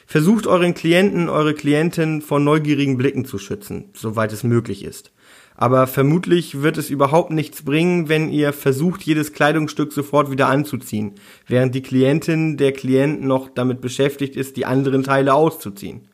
Versucht 0.05 0.47
euren 0.47 0.73
Klienten, 0.73 1.27
eure 1.27 1.53
Klientin 1.53 2.21
vor 2.21 2.39
neugierigen 2.39 2.97
Blicken 2.97 3.25
zu 3.25 3.37
schützen, 3.37 3.89
soweit 3.93 4.31
es 4.31 4.43
möglich 4.43 4.85
ist. 4.85 5.11
Aber 5.59 5.87
vermutlich 5.87 6.61
wird 6.61 6.77
es 6.77 6.91
überhaupt 6.91 7.31
nichts 7.31 7.63
bringen, 7.63 8.09
wenn 8.09 8.29
ihr 8.29 8.53
versucht, 8.53 9.01
jedes 9.01 9.33
Kleidungsstück 9.33 9.91
sofort 9.91 10.29
wieder 10.29 10.49
anzuziehen, 10.49 11.15
während 11.47 11.73
die 11.73 11.81
Klientin, 11.81 12.57
der 12.57 12.73
Klient 12.73 13.23
noch 13.23 13.49
damit 13.49 13.81
beschäftigt 13.81 14.35
ist, 14.35 14.55
die 14.55 14.67
anderen 14.67 15.01
Teile 15.01 15.33
auszuziehen. 15.33 16.09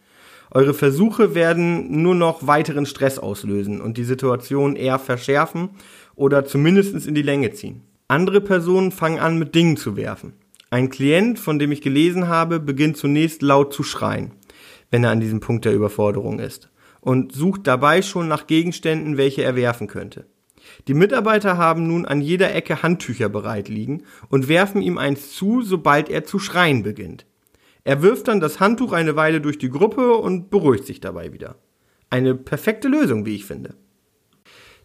Eure 0.49 0.73
Versuche 0.73 1.35
werden 1.35 2.01
nur 2.01 2.15
noch 2.15 2.47
weiteren 2.47 2.85
Stress 2.85 3.19
auslösen 3.19 3.81
und 3.81 3.97
die 3.97 4.05
Situation 4.05 4.77
eher 4.77 4.97
verschärfen 4.97 5.71
oder 6.15 6.45
zumindest 6.45 7.05
in 7.05 7.15
die 7.15 7.21
Länge 7.21 7.51
ziehen. 7.51 7.81
Andere 8.07 8.39
Personen 8.39 8.91
fangen 8.91 9.19
an, 9.19 9.37
mit 9.39 9.55
Dingen 9.55 9.75
zu 9.75 9.97
werfen. 9.97 10.33
Ein 10.69 10.89
Klient, 10.89 11.37
von 11.37 11.59
dem 11.59 11.73
ich 11.73 11.81
gelesen 11.81 12.29
habe, 12.29 12.61
beginnt 12.61 12.95
zunächst 12.95 13.41
laut 13.41 13.73
zu 13.73 13.83
schreien, 13.83 14.31
wenn 14.89 15.03
er 15.03 15.11
an 15.11 15.19
diesem 15.19 15.41
Punkt 15.41 15.65
der 15.65 15.73
Überforderung 15.73 16.39
ist 16.39 16.69
und 17.03 17.33
sucht 17.33 17.67
dabei 17.67 18.01
schon 18.01 18.29
nach 18.29 18.47
Gegenständen, 18.47 19.17
welche 19.17 19.43
er 19.43 19.55
werfen 19.55 19.87
könnte. 19.87 20.25
Die 20.87 20.93
Mitarbeiter 20.93 21.57
haben 21.57 21.85
nun 21.85 22.05
an 22.05 22.21
jeder 22.21 22.55
Ecke 22.55 22.81
Handtücher 22.81 23.27
bereit 23.27 23.67
liegen 23.67 24.03
und 24.29 24.47
werfen 24.47 24.81
ihm 24.81 24.97
eins 24.97 25.33
zu, 25.35 25.61
sobald 25.61 26.09
er 26.09 26.23
zu 26.23 26.39
schreien 26.39 26.83
beginnt. 26.83 27.25
Er 27.83 28.01
wirft 28.01 28.29
dann 28.29 28.39
das 28.39 28.61
Handtuch 28.61 28.93
eine 28.93 29.17
Weile 29.17 29.41
durch 29.41 29.57
die 29.57 29.69
Gruppe 29.69 30.13
und 30.13 30.49
beruhigt 30.49 30.85
sich 30.85 31.01
dabei 31.01 31.33
wieder. 31.33 31.55
Eine 32.09 32.35
perfekte 32.35 32.87
Lösung, 32.87 33.25
wie 33.25 33.35
ich 33.35 33.45
finde. 33.45 33.75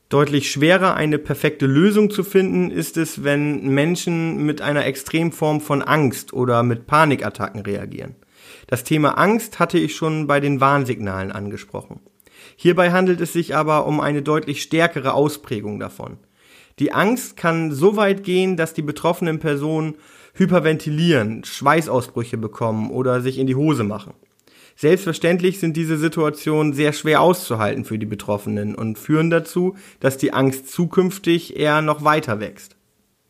Deutlich 0.08 0.50
schwerer 0.50 0.94
eine 0.94 1.18
perfekte 1.18 1.66
Lösung 1.66 2.10
zu 2.10 2.24
finden 2.24 2.72
ist 2.72 2.96
es, 2.96 3.22
wenn 3.22 3.68
Menschen 3.68 4.44
mit 4.44 4.60
einer 4.60 4.86
Extremform 4.86 5.60
von 5.60 5.82
Angst 5.82 6.32
oder 6.32 6.64
mit 6.64 6.86
Panikattacken 6.86 7.60
reagieren. 7.60 8.16
Das 8.66 8.84
Thema 8.84 9.18
Angst 9.18 9.58
hatte 9.58 9.78
ich 9.78 9.94
schon 9.94 10.26
bei 10.26 10.40
den 10.40 10.60
Warnsignalen 10.60 11.30
angesprochen. 11.30 12.00
Hierbei 12.60 12.90
handelt 12.90 13.20
es 13.20 13.32
sich 13.32 13.54
aber 13.54 13.86
um 13.86 14.00
eine 14.00 14.20
deutlich 14.20 14.62
stärkere 14.62 15.14
Ausprägung 15.14 15.78
davon. 15.78 16.16
Die 16.80 16.92
Angst 16.92 17.36
kann 17.36 17.70
so 17.70 17.94
weit 17.94 18.24
gehen, 18.24 18.56
dass 18.56 18.74
die 18.74 18.82
betroffenen 18.82 19.38
Personen 19.38 19.94
hyperventilieren, 20.34 21.44
Schweißausbrüche 21.44 22.36
bekommen 22.36 22.90
oder 22.90 23.20
sich 23.20 23.38
in 23.38 23.46
die 23.46 23.54
Hose 23.54 23.84
machen. 23.84 24.12
Selbstverständlich 24.74 25.60
sind 25.60 25.76
diese 25.76 25.96
Situationen 25.96 26.72
sehr 26.72 26.92
schwer 26.92 27.20
auszuhalten 27.20 27.84
für 27.84 27.96
die 27.96 28.06
Betroffenen 28.06 28.74
und 28.74 28.98
führen 28.98 29.30
dazu, 29.30 29.76
dass 30.00 30.16
die 30.18 30.32
Angst 30.32 30.68
zukünftig 30.68 31.56
eher 31.56 31.80
noch 31.80 32.02
weiter 32.02 32.40
wächst. 32.40 32.74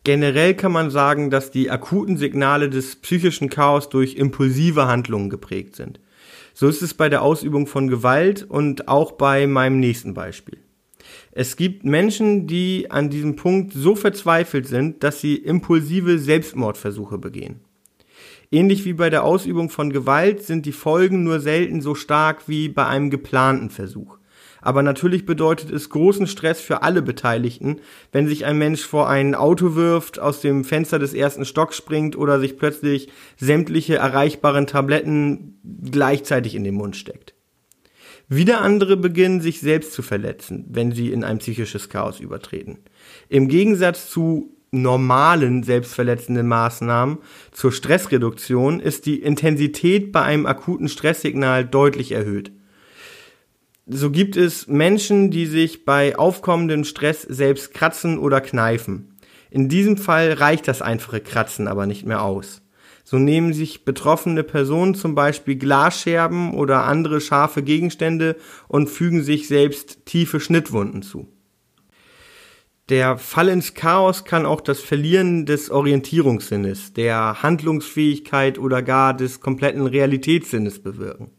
Generell 0.03 0.55
kann 0.55 0.71
man 0.71 0.89
sagen, 0.89 1.29
dass 1.29 1.51
die 1.51 1.69
akuten 1.69 2.17
Signale 2.17 2.67
des 2.67 2.95
psychischen 2.95 3.49
Chaos 3.49 3.89
durch 3.89 4.15
impulsive 4.15 4.87
Handlungen 4.87 5.29
geprägt 5.29 5.75
sind. 5.75 5.99
So 6.59 6.67
ist 6.67 6.81
es 6.81 6.93
bei 6.93 7.07
der 7.07 7.21
Ausübung 7.21 7.67
von 7.67 7.87
Gewalt 7.87 8.43
und 8.43 8.89
auch 8.89 9.13
bei 9.13 9.47
meinem 9.47 9.79
nächsten 9.79 10.13
Beispiel. 10.13 10.57
Es 11.31 11.55
gibt 11.55 11.85
Menschen, 11.85 12.47
die 12.47 12.91
an 12.91 13.09
diesem 13.09 13.37
Punkt 13.37 13.71
so 13.71 13.95
verzweifelt 13.95 14.67
sind, 14.67 15.01
dass 15.01 15.21
sie 15.21 15.35
impulsive 15.35 16.19
Selbstmordversuche 16.19 17.17
begehen. 17.17 17.61
Ähnlich 18.51 18.83
wie 18.83 18.91
bei 18.91 19.09
der 19.09 19.23
Ausübung 19.23 19.69
von 19.69 19.89
Gewalt 19.93 20.43
sind 20.43 20.65
die 20.65 20.73
Folgen 20.73 21.23
nur 21.23 21.39
selten 21.39 21.79
so 21.79 21.95
stark 21.95 22.49
wie 22.49 22.67
bei 22.67 22.85
einem 22.85 23.09
geplanten 23.09 23.69
Versuch. 23.69 24.18
Aber 24.61 24.83
natürlich 24.83 25.25
bedeutet 25.25 25.71
es 25.71 25.89
großen 25.89 26.27
Stress 26.27 26.61
für 26.61 26.81
alle 26.81 27.01
Beteiligten, 27.01 27.79
wenn 28.11 28.27
sich 28.27 28.45
ein 28.45 28.57
Mensch 28.57 28.83
vor 28.83 29.09
ein 29.09 29.35
Auto 29.35 29.75
wirft, 29.75 30.19
aus 30.19 30.41
dem 30.41 30.63
Fenster 30.63 30.99
des 30.99 31.13
ersten 31.13 31.45
Stocks 31.45 31.77
springt 31.77 32.17
oder 32.17 32.39
sich 32.39 32.57
plötzlich 32.57 33.09
sämtliche 33.37 33.95
erreichbaren 33.95 34.67
Tabletten 34.67 35.59
gleichzeitig 35.91 36.55
in 36.55 36.63
den 36.63 36.75
Mund 36.75 36.95
steckt. 36.95 37.33
Wieder 38.27 38.61
andere 38.61 38.95
beginnen 38.95 39.41
sich 39.41 39.59
selbst 39.59 39.93
zu 39.93 40.03
verletzen, 40.03 40.65
wenn 40.69 40.91
sie 40.91 41.11
in 41.11 41.23
ein 41.23 41.39
psychisches 41.39 41.89
Chaos 41.89 42.19
übertreten. 42.19 42.77
Im 43.27 43.47
Gegensatz 43.47 44.09
zu 44.09 44.55
normalen 44.71 45.63
selbstverletzenden 45.63 46.47
Maßnahmen 46.47 47.17
zur 47.51 47.71
Stressreduktion 47.71 48.79
ist 48.79 49.07
die 49.07 49.19
Intensität 49.19 50.11
bei 50.11 50.21
einem 50.21 50.45
akuten 50.45 50.89
Stresssignal 50.89 51.65
deutlich 51.65 52.11
erhöht. 52.11 52.51
So 53.91 54.11
gibt 54.11 54.37
es 54.37 54.67
Menschen, 54.67 55.31
die 55.31 55.47
sich 55.47 55.83
bei 55.83 56.15
aufkommendem 56.15 56.83
Stress 56.83 57.23
selbst 57.23 57.73
kratzen 57.73 58.19
oder 58.19 58.39
kneifen. 58.39 59.15
In 59.49 59.67
diesem 59.67 59.97
Fall 59.97 60.33
reicht 60.33 60.67
das 60.67 60.83
einfache 60.83 61.21
Kratzen 61.21 61.67
aber 61.67 61.87
nicht 61.87 62.05
mehr 62.05 62.21
aus. 62.21 62.61
So 63.03 63.17
nehmen 63.17 63.51
sich 63.51 63.85
betroffene 63.85 64.43
Personen 64.43 64.93
zum 64.93 65.15
Beispiel 65.15 65.55
Glasscherben 65.55 66.53
oder 66.53 66.83
andere 66.83 67.19
scharfe 67.19 67.63
Gegenstände 67.63 68.35
und 68.67 68.91
fügen 68.91 69.23
sich 69.23 69.47
selbst 69.47 70.05
tiefe 70.05 70.39
Schnittwunden 70.39 71.01
zu. 71.01 71.27
Der 72.89 73.17
Fall 73.17 73.49
ins 73.49 73.73
Chaos 73.73 74.23
kann 74.23 74.45
auch 74.45 74.61
das 74.61 74.81
Verlieren 74.81 75.47
des 75.47 75.71
Orientierungssinnes, 75.71 76.93
der 76.93 77.41
Handlungsfähigkeit 77.41 78.59
oder 78.59 78.83
gar 78.83 79.15
des 79.15 79.39
kompletten 79.39 79.87
Realitätssinnes 79.87 80.77
bewirken. 80.77 81.31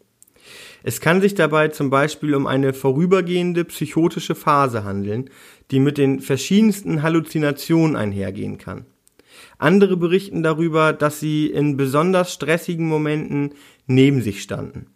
Es 0.82 1.00
kann 1.00 1.20
sich 1.20 1.34
dabei 1.34 1.68
zum 1.68 1.90
Beispiel 1.90 2.34
um 2.34 2.46
eine 2.46 2.72
vorübergehende 2.72 3.64
psychotische 3.64 4.34
Phase 4.34 4.84
handeln, 4.84 5.30
die 5.70 5.80
mit 5.80 5.98
den 5.98 6.20
verschiedensten 6.20 7.02
Halluzinationen 7.02 7.96
einhergehen 7.96 8.58
kann. 8.58 8.86
Andere 9.58 9.96
berichten 9.96 10.42
darüber, 10.42 10.92
dass 10.92 11.20
sie 11.20 11.46
in 11.46 11.76
besonders 11.76 12.32
stressigen 12.32 12.86
Momenten 12.86 13.54
neben 13.86 14.22
sich 14.22 14.42
standen. 14.42 14.86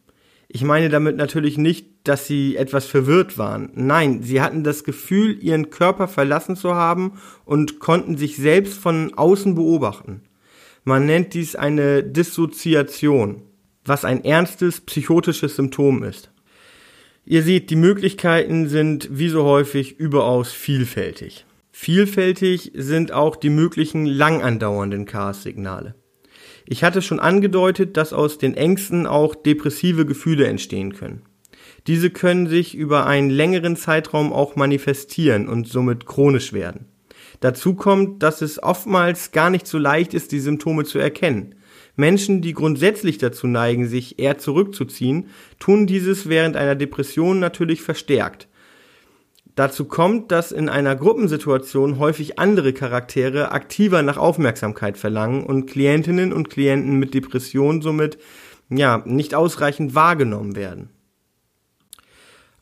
Ich 0.48 0.62
meine 0.62 0.88
damit 0.88 1.16
natürlich 1.16 1.58
nicht, 1.58 1.86
dass 2.04 2.26
sie 2.26 2.56
etwas 2.56 2.86
verwirrt 2.86 3.38
waren. 3.38 3.70
Nein, 3.74 4.22
sie 4.22 4.40
hatten 4.40 4.62
das 4.62 4.84
Gefühl, 4.84 5.38
ihren 5.42 5.70
Körper 5.70 6.06
verlassen 6.06 6.54
zu 6.54 6.74
haben 6.74 7.14
und 7.44 7.80
konnten 7.80 8.16
sich 8.16 8.36
selbst 8.36 8.78
von 8.78 9.14
außen 9.14 9.54
beobachten. 9.54 10.22
Man 10.84 11.06
nennt 11.06 11.34
dies 11.34 11.56
eine 11.56 12.02
Dissoziation, 12.02 13.42
was 13.84 14.04
ein 14.04 14.24
ernstes 14.24 14.80
psychotisches 14.80 15.56
Symptom 15.56 16.02
ist. 16.02 16.30
Ihr 17.26 17.42
seht, 17.42 17.70
die 17.70 17.76
Möglichkeiten 17.76 18.68
sind 18.68 19.08
wie 19.10 19.28
so 19.28 19.44
häufig 19.44 19.98
überaus 19.98 20.52
vielfältig. 20.52 21.46
Vielfältig 21.72 22.72
sind 22.74 23.12
auch 23.12 23.36
die 23.36 23.50
möglichen 23.50 24.06
lang 24.06 24.42
andauernden 24.42 25.06
Chaos-Signale. 25.06 25.94
Ich 26.66 26.84
hatte 26.84 27.02
schon 27.02 27.20
angedeutet, 27.20 27.96
dass 27.96 28.12
aus 28.12 28.38
den 28.38 28.54
Ängsten 28.54 29.06
auch 29.06 29.34
depressive 29.34 30.06
Gefühle 30.06 30.46
entstehen 30.46 30.94
können. 30.94 31.22
Diese 31.86 32.10
können 32.10 32.46
sich 32.46 32.74
über 32.74 33.06
einen 33.06 33.28
längeren 33.28 33.76
Zeitraum 33.76 34.32
auch 34.32 34.56
manifestieren 34.56 35.48
und 35.48 35.68
somit 35.68 36.06
chronisch 36.06 36.52
werden. 36.52 36.86
Dazu 37.40 37.74
kommt, 37.74 38.22
dass 38.22 38.40
es 38.40 38.62
oftmals 38.62 39.32
gar 39.32 39.50
nicht 39.50 39.66
so 39.66 39.76
leicht 39.76 40.14
ist, 40.14 40.32
die 40.32 40.40
Symptome 40.40 40.84
zu 40.84 40.98
erkennen. 40.98 41.54
Menschen, 41.96 42.42
die 42.42 42.52
grundsätzlich 42.52 43.18
dazu 43.18 43.46
neigen, 43.46 43.86
sich 43.86 44.18
eher 44.18 44.38
zurückzuziehen, 44.38 45.28
tun 45.58 45.86
dieses 45.86 46.28
während 46.28 46.56
einer 46.56 46.74
Depression 46.74 47.38
natürlich 47.38 47.82
verstärkt. 47.82 48.48
Dazu 49.54 49.84
kommt, 49.84 50.32
dass 50.32 50.50
in 50.50 50.68
einer 50.68 50.96
Gruppensituation 50.96 52.00
häufig 52.00 52.40
andere 52.40 52.72
Charaktere 52.72 53.52
aktiver 53.52 54.02
nach 54.02 54.16
Aufmerksamkeit 54.16 54.98
verlangen 54.98 55.44
und 55.44 55.66
Klientinnen 55.66 56.32
und 56.32 56.50
Klienten 56.50 56.98
mit 56.98 57.14
Depression 57.14 57.80
somit 57.80 58.18
ja 58.68 59.02
nicht 59.06 59.34
ausreichend 59.34 59.94
wahrgenommen 59.94 60.56
werden. 60.56 60.90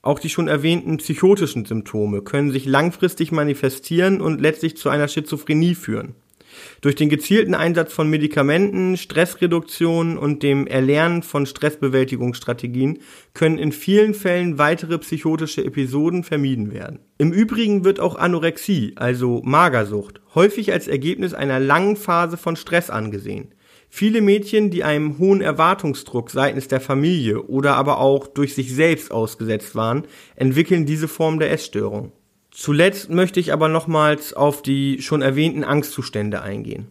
Auch 0.03 0.19
die 0.19 0.29
schon 0.29 0.49
erwähnten 0.49 0.99
psychotischen 0.99 1.65
Symptome 1.65 2.23
können 2.23 2.51
sich 2.51 2.67
langfristig 2.67 3.33
manifestieren 3.33 4.21
und 4.21 4.41
letztlich 4.41 4.77
zu 4.77 4.91
einer 4.91 5.09
Schizophrenie 5.09 5.77
führen. 5.77 6.17
Durch 6.81 6.95
den 6.95 7.09
gezielten 7.09 7.55
Einsatz 7.55 7.93
von 7.93 8.09
Medikamenten, 8.09 8.97
Stressreduktion 8.97 10.19
und 10.19 10.43
dem 10.43 10.67
Erlernen 10.67 11.23
von 11.23 11.47
Stressbewältigungsstrategien 11.47 12.99
können 13.35 13.59
in 13.59 13.73
vielen 13.73 14.15
Fällen 14.15 14.59
weitere 14.59 14.99
psychotische 14.99 15.65
Episoden 15.65 16.25
vermieden 16.25 16.73
werden. 16.73 17.01
Im 17.19 17.33
Übrigen 17.33 17.85
wird 17.85 18.01
auch 18.01 18.17
Anorexie, 18.17 18.93
also 18.97 19.43
Magersucht, 19.45 20.21
häufig 20.35 20.73
als 20.73 20.89
Ergebnis 20.89 21.35
einer 21.35 21.61
langen 21.61 21.97
Phase 21.97 22.37
von 22.37 22.57
Stress 22.57 22.91
angesehen. 22.91 23.55
Viele 23.95 24.23
Mädchen, 24.23 24.71
die 24.71 24.85
einem 24.85 25.19
hohen 25.19 25.43
Erwartungsdruck 25.43 26.31
seitens 26.31 26.67
der 26.67 26.81
Familie 26.81 27.43
oder 27.43 27.77
aber 27.77 27.99
auch 27.99 28.27
durch 28.27 28.55
sich 28.55 28.75
selbst 28.75 29.13
ausgesetzt 29.13 29.75
waren, 29.75 30.05
entwickeln 30.35 30.87
diese 30.87 31.09
Form 31.09 31.39
der 31.39 31.51
Essstörung. 31.51 32.13
Zuletzt 32.55 33.09
möchte 33.09 33.41
ich 33.41 33.53
aber 33.53 33.69
nochmals 33.69 34.35
auf 34.35 34.61
die 34.61 35.01
schon 35.01 35.23
erwähnten 35.23 35.65
Angstzustände 35.65 36.43
eingehen. 36.43 36.89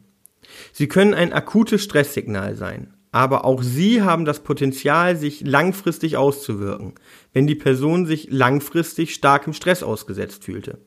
Sie 0.73 0.87
können 0.87 1.13
ein 1.13 1.33
akutes 1.33 1.83
Stresssignal 1.83 2.55
sein, 2.55 2.95
aber 3.11 3.45
auch 3.45 3.61
sie 3.61 4.01
haben 4.01 4.25
das 4.25 4.41
Potenzial, 4.41 5.15
sich 5.15 5.41
langfristig 5.41 6.17
auszuwirken, 6.17 6.95
wenn 7.31 7.45
die 7.45 7.55
Person 7.55 8.07
sich 8.07 8.31
langfristig 8.31 9.13
starkem 9.13 9.53
Stress 9.53 9.83
ausgesetzt 9.83 10.43
fühlte. 10.43 10.79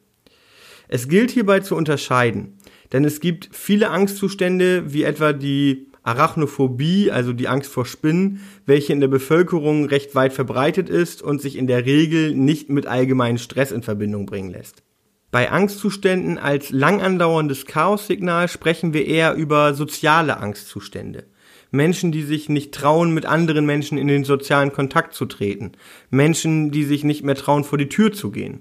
Es 0.89 1.09
gilt 1.09 1.31
hierbei 1.31 1.61
zu 1.61 1.77
unterscheiden, 1.77 2.59
denn 2.93 3.05
es 3.05 3.21
gibt 3.21 3.51
viele 3.53 3.91
Angstzustände, 3.91 4.93
wie 4.93 5.05
etwa 5.05 5.33
die 5.33 5.87
Arachnophobie, 6.05 7.11
also 7.11 7.33
die 7.33 7.49
Angst 7.49 7.73
vor 7.73 7.87
Spinnen, 7.87 8.41
welche 8.67 8.93
in 8.93 9.01
der 9.01 9.09
Bevölkerung 9.09 9.87
recht 9.87 10.15
weit 10.15 10.33
verbreitet 10.33 10.89
ist 10.89 11.23
und 11.23 11.41
sich 11.41 11.57
in 11.57 11.67
der 11.67 11.87
Regel 11.87 12.35
nicht 12.35 12.69
mit 12.69 12.87
allgemeinem 12.87 13.39
Stress 13.39 13.73
in 13.73 13.83
Verbindung 13.83 14.27
bringen 14.27 14.51
lässt. 14.51 14.83
Bei 15.31 15.51
Angstzuständen 15.51 16.39
als 16.39 16.71
lang 16.71 17.01
andauerndes 17.01 17.67
Chaossignal 17.67 18.49
sprechen 18.49 18.93
wir 18.93 19.07
eher 19.07 19.35
über 19.35 19.75
soziale 19.75 20.37
Angstzustände. 20.37 21.25
Menschen, 21.73 22.13
die 22.13 22.23
sich 22.23 22.49
nicht 22.49 22.73
trauen, 22.73 23.13
mit 23.13 23.27
anderen 23.27 23.67
Menschen 23.67 23.99
in 23.99 24.07
den 24.07 24.23
sozialen 24.23 24.73
Kontakt 24.73 25.15
zu 25.15 25.27
treten. 25.27 25.73
Menschen, 26.11 26.71
die 26.71 26.85
sich 26.85 27.03
nicht 27.03 27.25
mehr 27.25 27.35
trauen, 27.35 27.65
vor 27.65 27.79
die 27.79 27.89
Tür 27.89 28.13
zu 28.13 28.31
gehen. 28.31 28.61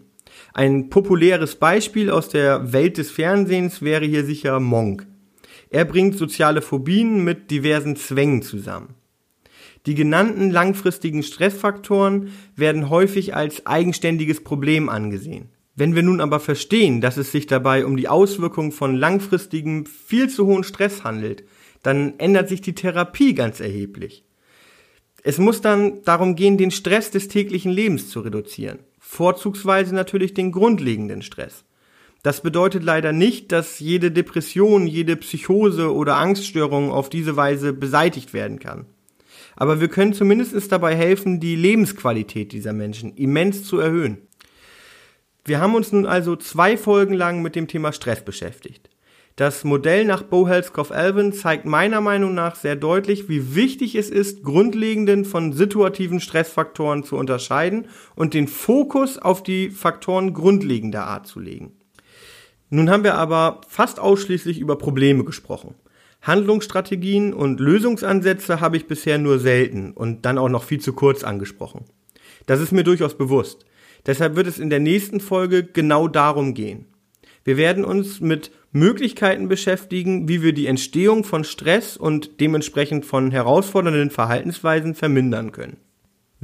Ein 0.54 0.90
populäres 0.90 1.56
Beispiel 1.56 2.10
aus 2.10 2.30
der 2.30 2.74
Welt 2.74 2.98
des 2.98 3.12
Fernsehens 3.12 3.84
wäre 3.84 4.06
hier 4.06 4.26
sicher 4.26 4.60
Monk. 4.60 5.06
Er 5.74 5.86
bringt 5.86 6.16
soziale 6.16 6.62
Phobien 6.62 7.24
mit 7.24 7.50
diversen 7.50 7.96
Zwängen 7.96 8.44
zusammen. 8.44 8.94
Die 9.88 9.96
genannten 9.96 10.52
langfristigen 10.52 11.24
Stressfaktoren 11.24 12.30
werden 12.56 12.92
häufig 12.92 13.36
als 13.36 13.66
eigenständiges 13.66 14.44
Problem 14.44 14.88
angesehen. 14.88 15.50
Wenn 15.76 15.96
wir 15.96 16.04
nun 16.04 16.22
aber 16.22 16.40
verstehen, 16.40 17.02
dass 17.02 17.18
es 17.18 17.32
sich 17.32 17.48
dabei 17.48 17.88
um 17.88 17.98
die 17.98 18.08
Auswirkung 18.08 18.72
von 18.72 18.96
langfristigem, 18.96 19.88
viel 19.88 20.30
zu 20.30 20.46
hohen 20.46 20.64
Stress 20.64 21.04
handelt, 21.04 21.44
dann 21.82 22.20
ändert 22.20 22.50
sich 22.50 22.62
die 22.62 22.76
Therapie 22.76 23.34
ganz 23.34 23.60
erheblich. 23.60 24.26
Es 25.24 25.40
muss 25.40 25.62
dann 25.62 26.04
darum 26.04 26.36
gehen, 26.36 26.60
den 26.60 26.70
Stress 26.70 27.10
des 27.10 27.30
täglichen 27.30 27.72
Lebens 27.72 28.10
zu 28.10 28.20
reduzieren. 28.20 28.78
Vorzugsweise 29.00 29.96
natürlich 29.96 30.36
den 30.36 30.52
grundlegenden 30.52 31.24
Stress. 31.24 31.66
Das 32.24 32.42
bedeutet 32.42 32.84
leider 32.84 33.12
nicht, 33.12 33.52
dass 33.52 33.80
jede 33.80 34.10
Depression, 34.10 34.88
jede 34.88 35.18
Psychose 35.18 35.94
oder 35.94 36.16
Angststörung 36.16 36.90
auf 36.90 37.10
diese 37.10 37.36
Weise 37.36 37.74
beseitigt 37.74 38.34
werden 38.34 38.60
kann. 38.60 38.86
Aber 39.58 39.82
wir 39.82 39.90
können 39.90 40.14
zumindest 40.14 40.72
dabei 40.72 40.96
helfen, 40.96 41.42
die 41.42 41.58
Lebensqualität 41.58 42.54
dieser 42.54 42.72
Menschen 42.72 43.14
immens 43.18 43.66
zu 43.66 43.78
erhöhen. 43.78 44.20
Wir 45.44 45.60
haben 45.60 45.76
uns 45.76 45.92
nun 45.92 46.06
also 46.06 46.38
zwei 46.38 46.78
Folgen 46.78 47.14
lang 47.14 47.42
mit 47.42 47.58
dem 47.58 47.68
Thema 47.68 47.92
Stress 47.92 48.24
beschäftigt. 48.24 48.90
Das 49.36 49.66
Modell 49.66 50.06
nach 50.06 50.24
Bohelskopf-Alvin 50.24 51.34
zeigt 51.34 51.66
meiner 51.66 52.00
Meinung 52.00 52.34
nach 52.34 52.56
sehr 52.56 52.78
deutlich, 52.78 53.28
wie 53.28 53.54
wichtig 53.54 53.96
es 53.96 54.10
ist, 54.10 54.44
grundlegenden 54.44 55.26
von 55.26 55.52
situativen 55.52 56.22
Stressfaktoren 56.22 57.04
zu 57.04 57.18
unterscheiden 57.18 57.88
und 58.16 58.34
den 58.34 58.48
Fokus 58.48 59.18
auf 59.18 59.44
die 59.44 59.72
Faktoren 59.72 60.34
grundlegender 60.34 61.06
Art 61.06 61.28
zu 61.28 61.42
legen. 61.42 61.74
Nun 62.74 62.90
haben 62.90 63.04
wir 63.04 63.14
aber 63.14 63.62
fast 63.68 64.00
ausschließlich 64.00 64.58
über 64.58 64.80
Probleme 64.80 65.24
gesprochen. 65.24 65.76
Handlungsstrategien 66.24 67.32
und 67.32 67.60
Lösungsansätze 67.60 68.62
habe 68.62 68.78
ich 68.78 68.88
bisher 68.88 69.20
nur 69.20 69.38
selten 69.38 69.92
und 69.92 70.26
dann 70.26 70.40
auch 70.40 70.50
noch 70.50 70.64
viel 70.64 70.80
zu 70.80 70.94
kurz 70.94 71.24
angesprochen. 71.24 71.86
Das 72.48 72.60
ist 72.60 72.72
mir 72.72 72.84
durchaus 72.84 73.16
bewusst. 73.16 73.68
Deshalb 74.08 74.36
wird 74.36 74.48
es 74.48 74.58
in 74.58 74.72
der 74.72 74.80
nächsten 74.80 75.20
Folge 75.20 75.64
genau 75.64 76.08
darum 76.08 76.56
gehen. 76.56 76.88
Wir 77.44 77.58
werden 77.58 77.86
uns 77.86 78.22
mit 78.22 78.50
Möglichkeiten 78.72 79.48
beschäftigen, 79.50 80.28
wie 80.28 80.42
wir 80.42 80.54
die 80.54 80.66
Entstehung 80.66 81.26
von 81.26 81.44
Stress 81.44 81.96
und 81.96 82.40
dementsprechend 82.40 83.06
von 83.06 83.30
herausfordernden 83.30 84.10
Verhaltensweisen 84.10 84.96
vermindern 84.96 85.52
können. 85.52 85.78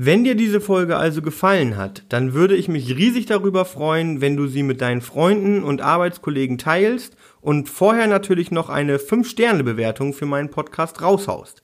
Wenn 0.01 0.23
dir 0.23 0.35
diese 0.35 0.61
Folge 0.61 0.95
also 0.95 1.21
gefallen 1.21 1.75
hat, 1.75 2.05
dann 2.07 2.33
würde 2.33 2.55
ich 2.55 2.69
mich 2.69 2.95
riesig 2.95 3.25
darüber 3.25 3.65
freuen, 3.65 4.21
wenn 4.21 4.37
du 4.37 4.47
sie 4.47 4.63
mit 4.63 4.79
deinen 4.79 5.01
Freunden 5.01 5.61
und 5.61 5.81
Arbeitskollegen 5.81 6.57
teilst 6.57 7.17
und 7.41 7.67
vorher 7.67 8.07
natürlich 8.07 8.49
noch 8.49 8.69
eine 8.69 8.95
5-Sterne-Bewertung 8.95 10.13
für 10.13 10.25
meinen 10.25 10.51
Podcast 10.51 11.01
raushaust. 11.01 11.63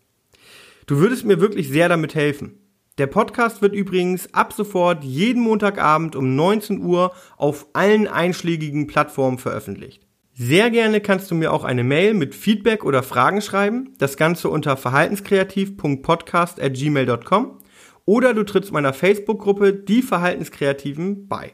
Du 0.86 0.98
würdest 0.98 1.24
mir 1.24 1.40
wirklich 1.40 1.70
sehr 1.70 1.88
damit 1.88 2.14
helfen. 2.14 2.60
Der 2.98 3.08
Podcast 3.08 3.62
wird 3.62 3.74
übrigens 3.74 4.34
ab 4.34 4.52
sofort 4.52 5.06
jeden 5.06 5.42
Montagabend 5.42 6.18
um 6.18 6.36
19 6.36 6.82
Uhr 6.82 7.14
auf 7.38 7.68
allen 7.72 8.06
einschlägigen 8.06 8.88
Plattformen 8.88 9.38
veröffentlicht. 9.38 10.06
Sehr 10.34 10.70
gerne 10.72 11.00
kannst 11.00 11.32
du 11.32 11.36
mir 11.36 11.54
auch 11.54 11.64
eine 11.64 11.86
Mail 11.86 12.14
mit 12.14 12.36
Feedback 12.36 12.84
oder 12.84 13.02
Fragen 13.02 13.42
schreiben, 13.42 13.94
das 13.98 14.18
Ganze 14.18 14.50
unter 14.50 14.76
verhaltenskreativ.podcast.gmail.com 14.76 17.60
oder 18.06 18.34
du 18.34 18.44
trittst 18.44 18.72
meiner 18.72 18.94
Facebook-Gruppe 18.94 19.74
Die 19.74 20.02
Verhaltenskreativen 20.02 21.28
bei. 21.28 21.52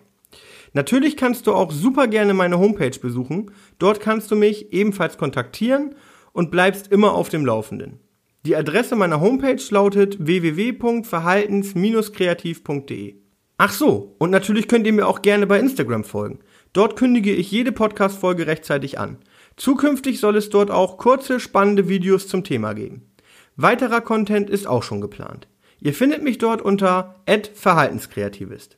Natürlich 0.74 1.18
kannst 1.18 1.48
du 1.48 1.54
auch 1.54 1.72
super 1.72 2.08
gerne 2.08 2.34
meine 2.34 2.60
Homepage 2.60 2.98
besuchen. 3.00 3.52
Dort 3.80 4.00
kannst 4.00 4.32
du 4.32 4.36
mich 4.36 4.72
ebenfalls 4.72 5.18
kontaktieren 5.18 5.96
und 6.32 6.52
bleibst 6.52 6.92
immer 6.92 7.14
auf 7.14 7.30
dem 7.30 7.46
Laufenden. 7.46 8.00
Die 8.46 8.56
Adresse 8.56 8.96
meiner 8.96 9.22
Homepage 9.22 9.62
lautet 9.70 10.26
www.verhaltens-kreativ.de. 10.26 13.16
Ach 13.58 13.72
so, 13.72 14.16
und 14.18 14.32
natürlich 14.32 14.68
könnt 14.68 14.88
ihr 14.88 14.94
mir 14.94 15.08
auch 15.08 15.22
gerne 15.22 15.46
bei 15.46 15.60
Instagram 15.60 16.04
folgen. 16.04 16.40
Dort 16.74 16.96
kündige 16.96 17.32
ich 17.32 17.52
jede 17.52 17.72
Podcast-Folge 17.72 18.48
rechtzeitig 18.48 18.98
an. 18.98 19.18
Zukünftig 19.58 20.20
soll 20.20 20.38
es 20.38 20.50
dort 20.50 20.72
auch 20.72 20.98
kurze, 20.98 21.40
spannende 21.40 21.88
Videos 21.88 22.28
zum 22.28 22.44
Thema 22.44 22.74
geben. 22.74 23.12
Weiterer 23.58 24.02
Content 24.02 24.50
ist 24.50 24.66
auch 24.66 24.82
schon 24.82 25.02
geplant. 25.02 25.48
Ihr 25.82 25.96
findet 25.96 26.22
mich 26.22 26.38
dort 26.38 26.62
unter 26.62 27.16
@verhaltenskreativist. 27.56 28.78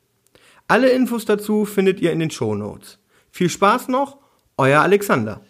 Alle 0.70 0.90
Infos 0.90 1.26
dazu 1.26 1.66
findet 1.66 2.00
ihr 2.00 2.14
in 2.14 2.20
den 2.20 2.32
Show 2.32 2.56
Notes. 2.56 3.00
Viel 3.30 3.50
Spaß 3.50 3.90
noch, 3.90 4.20
euer 4.58 4.82
Alexander. 4.82 5.42